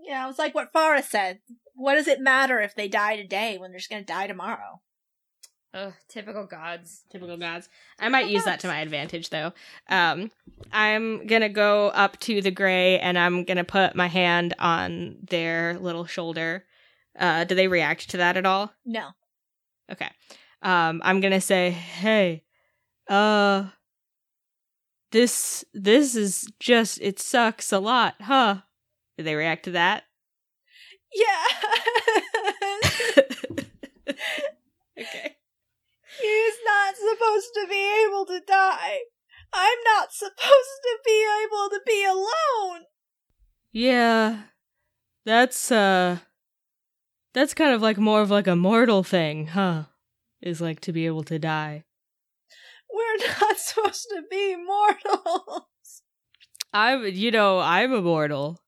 [0.04, 1.40] Yeah, it was like what Farah said.
[1.74, 4.82] What does it matter if they die today when they're just gonna die tomorrow?
[5.74, 7.04] Ugh, typical gods.
[7.12, 7.70] Typical gods.
[8.00, 9.54] I might use that to my advantage, though.
[9.90, 10.32] Um,
[10.72, 15.78] I'm gonna go up to the gray and I'm gonna put my hand on their
[15.80, 16.66] little shoulder.
[17.18, 18.74] Uh, do they react to that at all?
[18.86, 19.10] No.
[19.92, 20.10] Okay.
[20.62, 22.44] Um, I'm gonna say, hey,
[23.10, 23.66] uh,
[25.12, 28.62] this this is just it sucks a lot, huh?
[29.18, 30.04] Do they react to that?
[31.14, 31.44] Yeah.
[34.98, 35.36] okay.
[36.22, 39.00] He's not supposed to be able to die.
[39.54, 42.86] I'm not supposed to be able to be alone.
[43.74, 44.44] Yeah,
[45.26, 46.20] that's uh,
[47.34, 49.84] that's kind of like more of like a mortal thing, huh?
[50.42, 51.84] Is like to be able to die.
[52.92, 55.68] We're not supposed to be mortals.
[56.74, 58.60] I'm, you know, I'm immortal.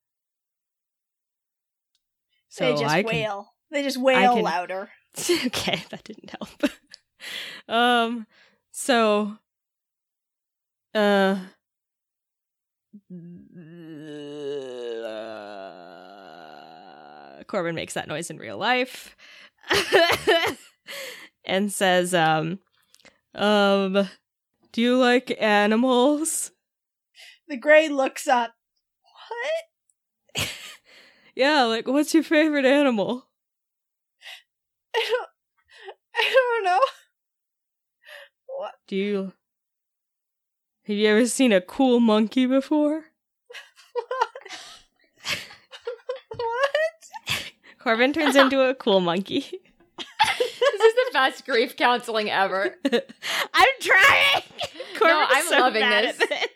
[2.49, 3.53] So they just I can wail.
[3.72, 4.89] They just wail can- louder.
[5.45, 6.72] okay, that didn't help.
[7.68, 8.28] um,
[8.72, 9.38] so,
[10.93, 11.38] uh,
[17.54, 19.16] Corbin makes that noise in real life
[21.45, 22.58] and says, um,
[23.36, 24.10] um,
[24.72, 26.49] do you like animals?
[27.47, 28.56] The gray looks up.
[30.34, 30.47] What?
[31.36, 33.28] Yeah, like, what's your favorite animal?
[34.95, 35.30] I don't.
[36.16, 36.80] I don't know.
[38.47, 38.74] What?
[38.88, 39.34] Do you
[40.86, 43.06] have you ever seen a cool monkey before?
[46.36, 46.74] what?
[47.84, 49.45] Corbin turns into a cool monkey.
[49.99, 52.75] This is the best grief counseling ever.
[53.53, 54.43] I'm trying.
[54.97, 56.21] Corbin's I'm so loving bad this.
[56.21, 56.47] at this.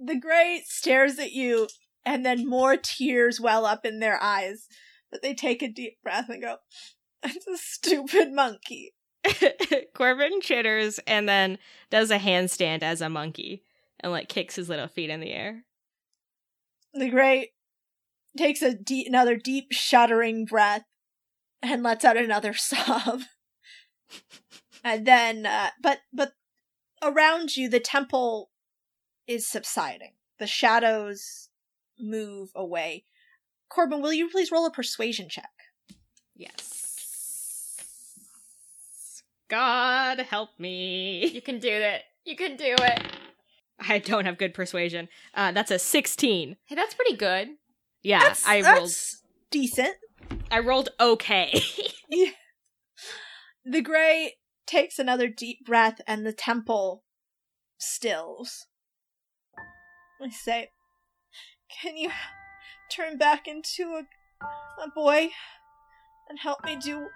[0.00, 1.68] The gray stares at you,
[2.04, 4.66] and then more tears well up in their eyes.
[5.10, 6.56] But they take a deep breath and go,
[7.22, 8.94] "It's a stupid monkey."
[9.94, 11.58] Corbin chitters and then
[11.90, 13.62] does a handstand as a monkey
[14.00, 15.64] and like kicks his little feet in the air.
[16.94, 17.52] The gray
[18.36, 20.84] takes a deep, another deep, shuddering breath
[21.62, 23.22] and lets out another sob.
[24.84, 26.32] and then, uh, but but
[27.02, 28.50] around you, the temple
[29.26, 30.12] is subsiding.
[30.38, 31.48] The shadows
[31.98, 33.04] move away.
[33.68, 35.50] Corbin, will you please roll a persuasion check?
[36.34, 36.84] Yes.
[39.48, 41.26] God help me.
[41.26, 42.02] You can do it.
[42.24, 43.02] You can do it.
[43.80, 45.08] I don't have good persuasion.
[45.34, 46.56] Uh, that's a 16.
[46.66, 47.48] Hey, that's pretty good.
[48.02, 48.92] Yeah, that's, I that's rolled
[49.50, 49.96] decent.
[50.50, 51.62] I rolled okay.
[53.70, 54.36] The gray
[54.66, 57.04] takes another deep breath and the temple
[57.76, 58.66] stills.
[60.22, 60.70] I say,
[61.68, 62.10] Can you
[62.90, 64.44] turn back into a,
[64.82, 65.28] a boy
[66.30, 67.08] and help me do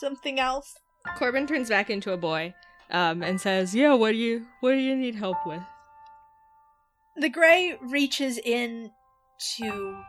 [0.00, 0.74] something else?
[1.18, 2.54] Corbin turns back into a boy
[2.90, 5.62] um, and says, "Yeah, what do you what do you need help with?"
[7.16, 8.92] The gray reaches in
[9.56, 10.02] to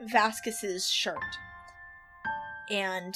[0.00, 1.18] Vascus's shirt
[2.70, 3.14] and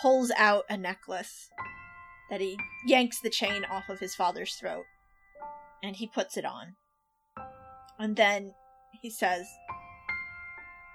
[0.00, 1.50] pulls out a necklace
[2.30, 4.84] that he yanks the chain off of his father's throat
[5.82, 6.74] and he puts it on.
[7.98, 8.54] And then
[9.00, 9.46] he says,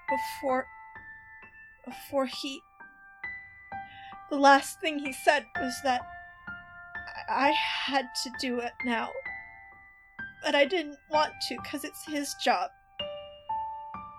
[0.08, 0.66] Before.
[1.84, 2.60] Before he.
[4.30, 6.02] The last thing he said was that
[7.28, 7.52] I I
[7.86, 9.10] had to do it now.
[10.42, 12.70] But I didn't want to because it's his job.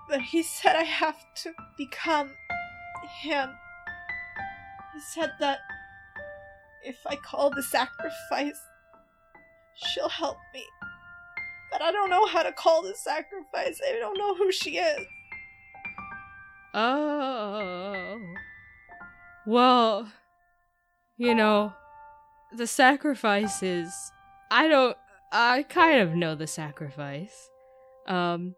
[0.09, 2.31] But he said I have to become
[3.21, 3.49] him.
[4.93, 5.59] He said that
[6.83, 8.59] if I call the sacrifice,
[9.75, 10.63] she'll help me.
[11.71, 13.79] But I don't know how to call the sacrifice.
[13.87, 15.05] I don't know who she is.
[16.73, 18.19] Oh.
[19.45, 20.11] Well,
[21.17, 21.73] you know,
[22.53, 24.11] the sacrifices.
[24.51, 24.97] I don't.
[25.31, 27.49] I kind of know the sacrifice.
[28.07, 28.55] Um,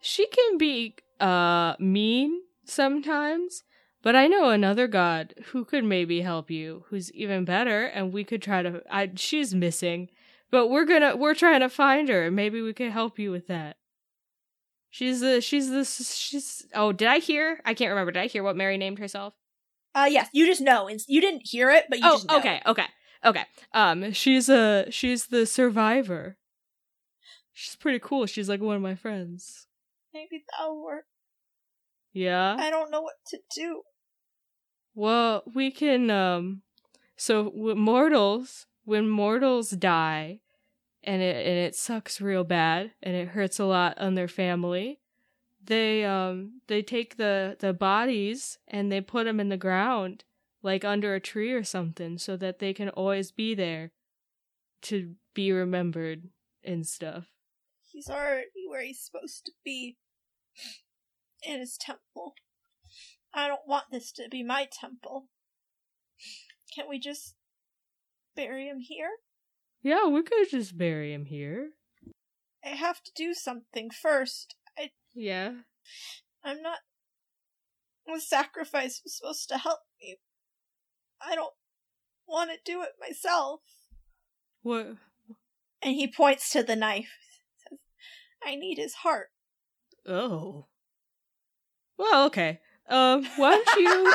[0.00, 3.64] she can be uh mean sometimes,
[4.02, 8.24] but I know another god who could maybe help you, who's even better, and we
[8.24, 8.82] could try to.
[8.90, 10.08] I she's missing,
[10.50, 13.46] but we're gonna we're trying to find her, and maybe we could help you with
[13.48, 13.76] that.
[14.90, 16.66] She's the she's the she's.
[16.74, 17.60] Oh, did I hear?
[17.64, 18.12] I can't remember.
[18.12, 19.34] Did I hear what Mary named herself?
[19.94, 20.88] Uh, yes, you just know.
[21.08, 22.38] You didn't hear it, but you oh, just know.
[22.38, 22.86] okay, okay,
[23.24, 23.44] okay.
[23.72, 26.36] Um, she's a she's the survivor.
[27.52, 28.26] She's pretty cool.
[28.26, 29.66] She's like one of my friends.
[30.14, 31.04] Maybe that'll work.
[32.12, 32.56] Yeah.
[32.58, 33.82] I don't know what to do.
[34.94, 36.62] Well, we can um
[37.16, 40.40] so mortals, when mortals die
[41.02, 45.00] and it and it sucks real bad and it hurts a lot on their family,
[45.64, 50.24] they um they take the the bodies and they put them in the ground
[50.62, 53.92] like under a tree or something so that they can always be there
[54.82, 56.28] to be remembered
[56.64, 57.26] and stuff.
[57.90, 59.96] He's already where he's supposed to be.
[61.42, 62.34] In his temple.
[63.32, 65.28] I don't want this to be my temple.
[66.74, 67.36] Can't we just
[68.34, 69.10] bury him here?
[69.82, 71.70] Yeah, we could just bury him here.
[72.64, 74.56] I have to do something first.
[74.76, 75.52] I Yeah.
[76.42, 76.78] I'm not
[78.06, 80.18] the sacrifice was supposed to help me.
[81.20, 81.54] I don't
[82.26, 83.60] want to do it myself.
[84.62, 84.96] What
[85.82, 87.16] And he points to the knife.
[87.68, 87.78] Says,
[88.44, 89.28] I need his heart.
[90.06, 90.66] Oh.
[91.96, 92.60] Well, okay.
[92.88, 94.12] Um, why don't you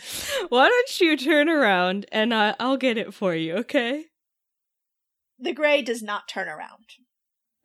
[0.48, 4.06] Why don't you turn around and uh, I'll get it for you, okay?
[5.38, 6.86] The gray does not turn around.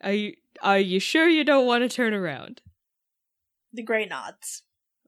[0.04, 2.62] Are you are you sure you don't want to turn around?
[3.72, 4.64] The gray nods.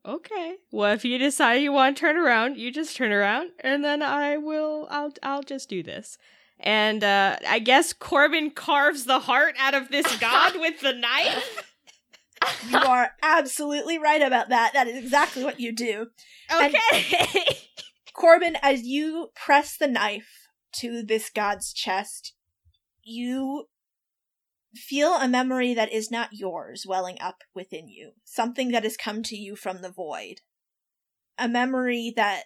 [0.08, 0.56] Okay.
[0.72, 4.02] Well, if you decide you want to turn around, you just turn around and then
[4.02, 6.18] I will I'll I'll just do this.
[6.60, 11.74] And uh I guess Corbin carves the heart out of this god with the knife.
[12.70, 14.72] You are absolutely right about that.
[14.74, 16.08] That is exactly what you do.
[16.56, 17.58] Okay.
[18.14, 22.34] Corbin, as you press the knife to this god's chest,
[23.04, 23.66] you
[24.78, 28.12] feel a memory that is not yours welling up within you.
[28.24, 30.42] Something that has come to you from the void.
[31.38, 32.46] A memory that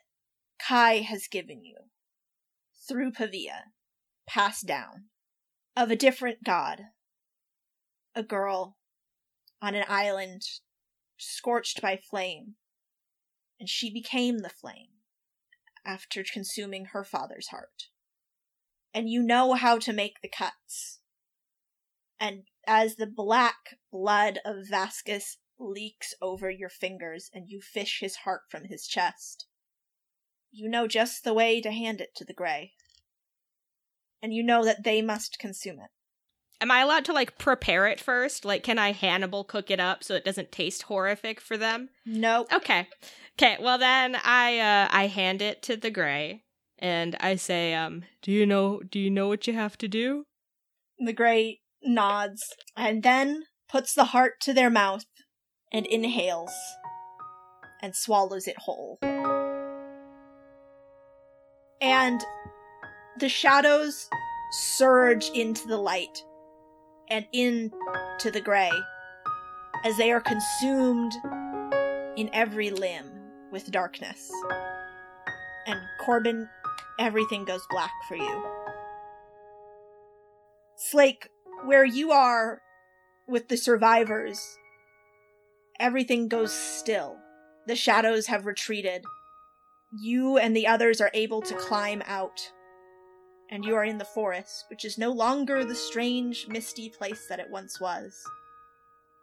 [0.59, 1.75] Kai has given you
[2.87, 3.65] through Pavia,
[4.27, 5.05] passed down,
[5.75, 6.81] of a different god.
[8.15, 8.77] A girl
[9.61, 10.41] on an island
[11.17, 12.55] scorched by flame,
[13.59, 14.87] and she became the flame
[15.85, 17.89] after consuming her father's heart.
[18.93, 21.00] And you know how to make the cuts.
[22.21, 28.17] And as the black blood of Vascus leaks over your fingers and you fish his
[28.17, 29.47] heart from his chest,
[30.51, 32.73] you know just the way to hand it to the Grey.
[34.21, 35.89] And you know that they must consume it.
[36.61, 38.45] Am I allowed to like prepare it first?
[38.45, 41.89] Like can I Hannibal cook it up so it doesn't taste horrific for them?
[42.05, 42.53] Nope.
[42.53, 42.87] Okay.
[43.39, 46.43] Okay, well then I uh I hand it to the gray
[46.77, 50.25] and I say um do you know do you know what you have to do?
[50.99, 52.43] The Grey nods
[52.75, 55.05] and then puts the heart to their mouth
[55.71, 56.51] and inhales
[57.81, 58.99] and swallows it whole.
[61.81, 62.21] And
[63.19, 64.09] the shadows
[64.51, 66.23] surge into the light
[67.09, 68.71] and into the gray
[69.83, 71.13] as they are consumed
[72.17, 73.09] in every limb
[73.51, 74.31] with darkness.
[75.65, 76.47] And Corbin,
[76.99, 78.45] everything goes black for you.
[80.75, 81.27] Slake,
[81.65, 82.61] where you are
[83.27, 84.57] with the survivors,
[85.79, 87.17] everything goes still.
[87.67, 89.03] The shadows have retreated.
[89.99, 92.51] You and the others are able to climb out.
[93.49, 97.39] And you are in the forest, which is no longer the strange, misty place that
[97.39, 98.23] it once was.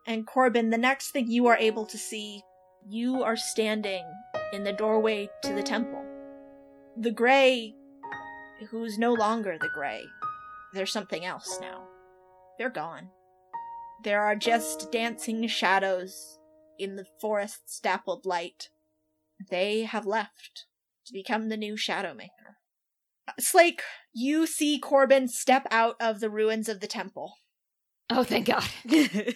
[0.07, 2.43] And Corbin, the next thing you are able to see,
[2.87, 4.05] you are standing
[4.53, 6.05] in the doorway to the temple.
[6.97, 7.75] The Grey,
[8.71, 10.05] who's no longer the Grey,
[10.73, 11.87] there's something else now.
[12.59, 13.11] They're gone.
[14.05, 16.39] There are just dancing shadows
[16.79, 18.69] in the forest's dappled light.
[19.51, 20.67] They have left
[21.07, 22.57] to become the new Shadowmaker.
[23.39, 23.83] Slake,
[24.13, 27.35] you see Corbin step out of the ruins of the temple.
[28.11, 28.65] Oh, thank God.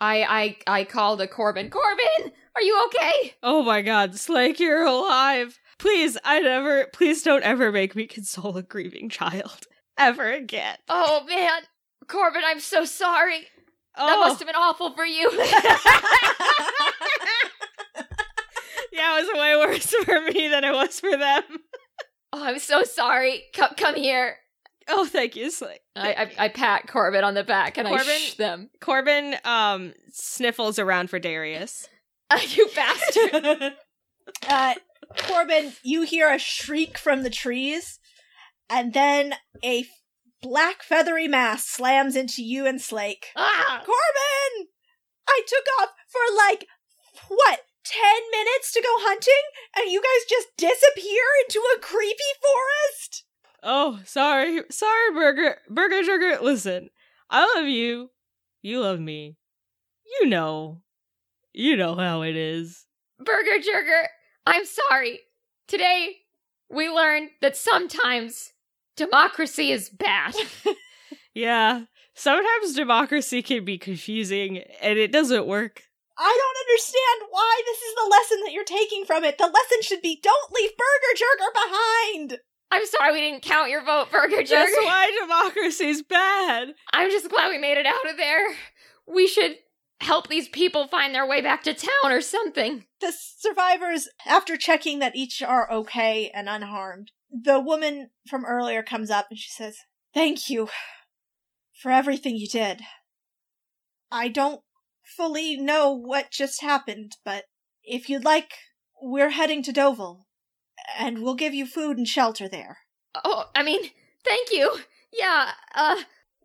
[0.00, 1.70] I I I called a Corbin.
[1.70, 3.34] Corbin, are you okay?
[3.42, 5.58] Oh my god, Slake, you're alive.
[5.78, 9.66] Please, I never, please don't ever make me console a grieving child.
[9.98, 10.76] Ever again.
[10.88, 11.62] Oh man,
[12.08, 13.46] Corbin, I'm so sorry.
[13.96, 14.06] Oh.
[14.06, 15.30] That must have been awful for you.
[18.92, 21.42] yeah, it was way worse for me than it was for them.
[22.32, 23.44] oh, I'm so sorry.
[23.54, 24.36] Come come here.
[24.88, 25.80] Oh, thank you, Slake.
[25.96, 28.06] I, I I pat Corbin on the back and Corbin?
[28.08, 28.70] I shh them.
[28.80, 31.88] Corbin um sniffles around for Darius.
[32.48, 33.74] you bastard.
[34.48, 34.74] uh,
[35.18, 37.98] Corbin, you hear a shriek from the trees,
[38.68, 39.86] and then a
[40.44, 43.28] black feathery mass slams into you and Slake.
[43.34, 43.82] ah!
[43.84, 44.68] Corbin!
[45.26, 46.66] I took off for like,
[47.28, 48.00] what, 10
[48.30, 49.32] minutes to go hunting?
[49.74, 53.24] And you guys just disappear into a creepy forest?
[53.62, 54.60] Oh, sorry.
[54.70, 55.56] Sorry, Burger.
[55.70, 56.90] Burger Sugar, listen.
[57.30, 58.10] I love you.
[58.60, 59.36] You love me.
[60.20, 60.82] You know.
[61.54, 62.84] You know how it is.
[63.18, 64.08] Burger Jerker,
[64.46, 65.20] I'm sorry.
[65.68, 66.16] Today,
[66.68, 68.52] we learned that sometimes
[68.96, 70.34] democracy is bad.
[71.34, 71.84] Yeah.
[72.14, 75.82] Sometimes democracy can be confusing and it doesn't work.
[76.16, 79.36] I don't understand why this is the lesson that you're taking from it.
[79.36, 82.38] The lesson should be don't leave Burger Jerker behind!
[82.70, 84.84] I'm sorry we didn't count your vote, Burger That's Jerker.
[84.84, 86.68] why democracy's bad.
[86.92, 88.54] I'm just glad we made it out of there.
[89.12, 89.56] We should
[90.00, 92.84] help these people find their way back to town or something.
[93.00, 97.10] The survivors, after checking that each are okay and unharmed,
[97.42, 99.76] the woman from earlier comes up and she says,
[100.12, 100.68] Thank you
[101.82, 102.82] for everything you did.
[104.10, 104.60] I don't
[105.16, 107.44] fully know what just happened, but
[107.82, 108.52] if you'd like,
[109.02, 110.26] we're heading to Deauville,
[110.98, 112.78] and we'll give you food and shelter there.
[113.24, 113.90] Oh, I mean,
[114.24, 114.76] thank you.
[115.12, 115.96] Yeah, uh,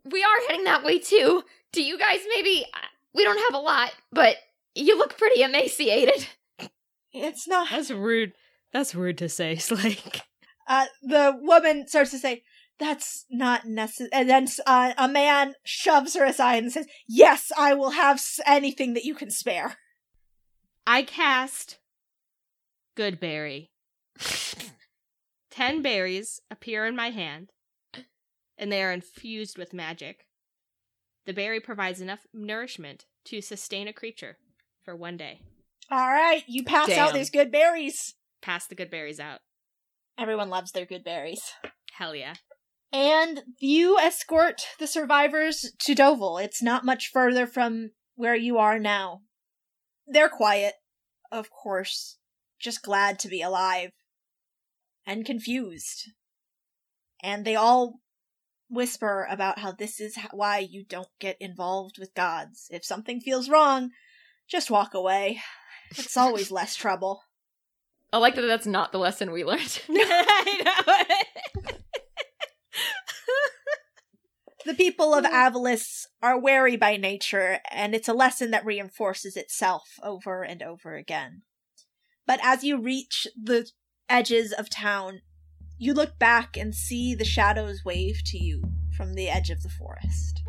[0.04, 1.44] we are heading that way too.
[1.72, 2.64] Do you guys maybe.
[2.74, 2.78] uh,
[3.14, 4.36] We don't have a lot, but
[4.74, 6.26] you look pretty emaciated.
[7.12, 7.68] It's not.
[7.70, 8.32] That's rude.
[8.72, 10.22] That's rude to say, Slake.
[10.70, 12.44] Uh, the woman starts to say,
[12.78, 17.74] "That's not necessary," and then uh, a man shoves her aside and says, "Yes, I
[17.74, 19.78] will have s- anything that you can spare."
[20.86, 21.78] I cast
[22.96, 23.70] Goodberry.
[25.50, 27.50] Ten berries appear in my hand,
[28.56, 30.26] and they are infused with magic.
[31.26, 34.38] The berry provides enough nourishment to sustain a creature
[34.84, 35.40] for one day.
[35.90, 38.14] All right, you pass out these good berries.
[38.40, 39.40] Pass the good berries out.
[40.20, 41.40] Everyone loves their good berries.
[41.96, 42.34] Hell yeah.
[42.92, 46.36] And you escort the survivors to Deauville.
[46.36, 49.22] It's not much further from where you are now.
[50.06, 50.74] They're quiet,
[51.32, 52.18] of course,
[52.60, 53.90] just glad to be alive.
[55.06, 56.10] And confused.
[57.22, 58.00] And they all
[58.68, 62.66] whisper about how this is why you don't get involved with gods.
[62.70, 63.90] If something feels wrong,
[64.48, 65.40] just walk away.
[65.96, 67.22] It's always less trouble.
[68.12, 69.82] I like that that's not the lesson we learned.
[69.88, 71.74] I know.
[74.66, 79.98] The people of Avalis are wary by nature, and it's a lesson that reinforces itself
[80.02, 81.42] over and over again.
[82.26, 83.70] But as you reach the
[84.08, 85.22] edges of town,
[85.78, 88.62] you look back and see the shadows wave to you
[88.94, 90.42] from the edge of the forest.